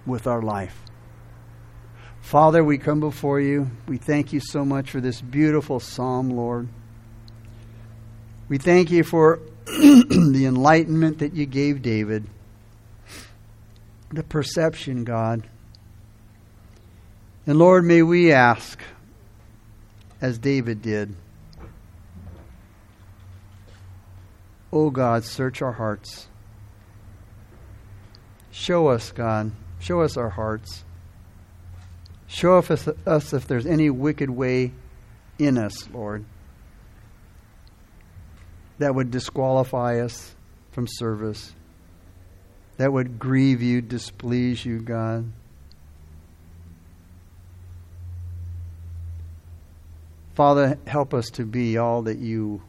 with 0.05 0.25
our 0.25 0.41
life? 0.41 0.81
Father, 2.21 2.63
we 2.63 2.77
come 2.77 2.99
before 2.99 3.39
you. 3.39 3.69
We 3.87 3.97
thank 3.97 4.33
you 4.33 4.39
so 4.39 4.65
much 4.65 4.89
for 4.89 4.99
this 4.99 5.21
beautiful 5.21 5.79
psalm, 5.79 6.31
Lord. 6.31 6.67
We 8.49 8.57
thank 8.57 8.89
you 8.89 9.03
for 9.03 9.39
the 9.65 10.45
enlightenment 10.45 11.19
that 11.19 11.33
you 11.33 11.45
gave 11.45 11.81
David, 11.81 12.25
the 14.11 14.23
perception, 14.23 15.03
God. 15.03 15.47
And 17.45 17.59
Lord, 17.59 17.85
may 17.85 18.01
we 18.01 18.33
ask, 18.33 18.81
as 20.21 20.37
David 20.37 20.81
did, 20.81 21.15
Oh 24.71 24.89
God, 24.89 25.23
search 25.23 25.61
our 25.61 25.71
hearts. 25.71 26.27
Show 28.51 28.87
us, 28.87 29.11
God. 29.11 29.51
Show 29.79 30.01
us 30.01 30.17
our 30.17 30.29
hearts. 30.29 30.83
Show 32.27 32.57
us, 32.57 32.87
us 32.87 33.33
if 33.33 33.47
there's 33.47 33.65
any 33.65 33.89
wicked 33.89 34.29
way 34.29 34.73
in 35.39 35.57
us, 35.57 35.89
Lord, 35.89 36.25
that 38.79 38.93
would 38.93 39.11
disqualify 39.11 40.01
us 40.01 40.35
from 40.71 40.87
service, 40.87 41.53
that 42.75 42.91
would 42.91 43.17
grieve 43.17 43.61
you, 43.61 43.81
displease 43.81 44.65
you, 44.65 44.81
God. 44.81 45.31
Father, 50.37 50.77
help 50.85 51.15
us 51.15 51.31
to 51.31 51.45
be 51.45 51.79
all 51.79 52.03
that 52.03 52.19
you 52.19 52.61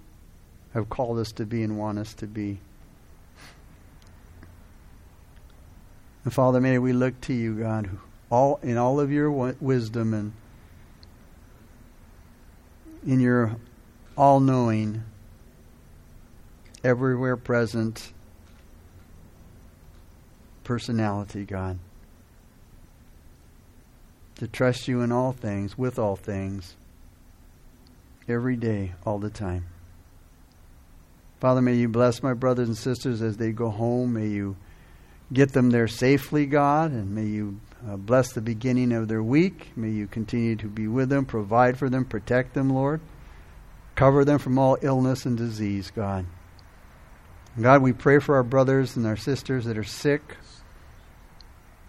have 0.73 0.89
called 0.89 1.19
us 1.19 1.33
to 1.33 1.45
be 1.45 1.63
and 1.63 1.77
want 1.77 1.99
us 1.99 2.15
to 2.15 2.27
be. 2.27 2.61
And 6.25 6.33
Father, 6.33 6.63
may 6.63 6.79
we 6.79 6.95
look 6.95 7.21
to 7.21 7.35
you, 7.35 7.57
God, 7.57 7.91
all 8.31 8.59
in 8.63 8.79
all 8.79 9.01
of 9.01 9.13
your 9.13 9.31
wisdom 9.31 10.15
and 10.15 10.33
in 13.07 13.21
your 13.21 13.55
all-knowing, 14.17 15.03
everywhere 16.83 17.37
present 17.37 18.15
personality, 20.65 21.45
God. 21.45 21.79
To 24.37 24.49
trust 24.49 24.89
you 24.89 25.03
in 25.03 25.13
all 25.13 25.33
things, 25.33 25.77
with 25.77 25.99
all 25.99 26.17
things, 26.17 26.75
every 28.29 28.57
day, 28.57 28.93
all 29.05 29.19
the 29.19 29.31
time. 29.31 29.67
Father, 31.41 31.63
may 31.63 31.75
you 31.75 31.89
bless 31.89 32.23
my 32.23 32.35
brothers 32.35 32.69
and 32.69 32.77
sisters 32.77 33.23
as 33.23 33.37
they 33.37 33.53
go 33.53 33.71
home. 33.71 34.15
May 34.15 34.27
you 34.27 34.57
get 35.33 35.53
them 35.53 35.71
there 35.71 35.89
safely, 35.89 36.47
God, 36.47 36.91
and 36.91 37.15
may 37.15 37.27
you 37.27 37.61
uh, 37.89 37.97
bless 37.97 38.33
the 38.33 38.41
beginning 38.41 38.93
of 38.93 39.09
their 39.09 39.23
week. 39.23 39.71
May 39.77 39.91
you 39.91 40.07
continue 40.07 40.57
to 40.57 40.67
be 40.67 40.89
with 40.89 41.09
them, 41.11 41.25
provide 41.25 41.79
for 41.79 41.89
them, 41.89 42.05
protect 42.05 42.55
them, 42.55 42.71
Lord. 42.71 43.01
Cover 43.95 44.25
them 44.25 44.39
from 44.39 44.59
all 44.59 44.79
illness 44.83 45.27
and 45.27 45.37
disease, 45.37 45.91
God. 45.95 46.27
God, 47.61 47.83
we 47.83 47.93
pray 47.93 48.19
for 48.19 48.37
our 48.37 48.45
brothers 48.45 48.97
and 48.97 49.07
our 49.07 49.17
sisters 49.17 49.65
that 49.65 49.79
are 49.79 49.85
sick. 49.85 50.37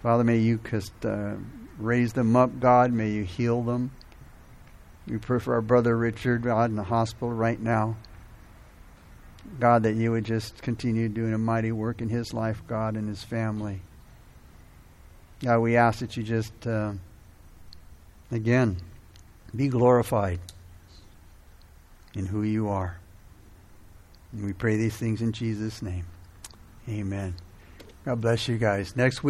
Father, 0.02 0.24
may 0.24 0.38
you 0.38 0.60
just 0.70 0.94
uh, 1.06 1.36
raise 1.78 2.14
them 2.14 2.36
up, 2.36 2.60
God. 2.60 2.92
May 2.92 3.12
you 3.12 3.24
heal 3.24 3.62
them. 3.62 3.92
We 5.10 5.18
pray 5.18 5.40
for 5.40 5.56
our 5.56 5.62
brother 5.62 5.98
Richard, 5.98 6.44
God, 6.44 6.70
in 6.70 6.76
the 6.76 6.84
hospital 6.84 7.32
right 7.32 7.60
now. 7.60 7.98
God, 9.60 9.84
that 9.84 9.96
you 9.96 10.12
would 10.12 10.26
just 10.26 10.62
continue 10.62 11.10
doing 11.10 11.34
a 11.34 11.38
mighty 11.38 11.72
work 11.72 12.02
in 12.02 12.10
his 12.10 12.34
life, 12.34 12.62
God, 12.68 12.96
and 12.96 13.08
his 13.08 13.24
family. 13.24 13.82
God, 15.44 15.60
we 15.60 15.76
ask 15.76 16.00
that 16.00 16.16
you 16.16 16.24
just, 16.24 16.68
uh, 16.68 16.92
again, 18.32 18.78
be 19.56 19.68
glorified 19.68 20.40
in 22.14 22.28
who 22.28 22.44
you 22.44 22.70
are. 22.70 23.00
And 24.32 24.46
we 24.46 24.54
pray 24.54 24.78
these 24.78 24.96
things 24.96 25.22
in 25.22 25.32
Jesus' 25.32 25.82
name. 25.82 26.06
Amen. 26.88 27.34
God 28.06 28.22
bless 28.22 28.48
you 28.48 28.58
guys. 28.58 28.96
Next 28.96 29.24
week. 29.24 29.28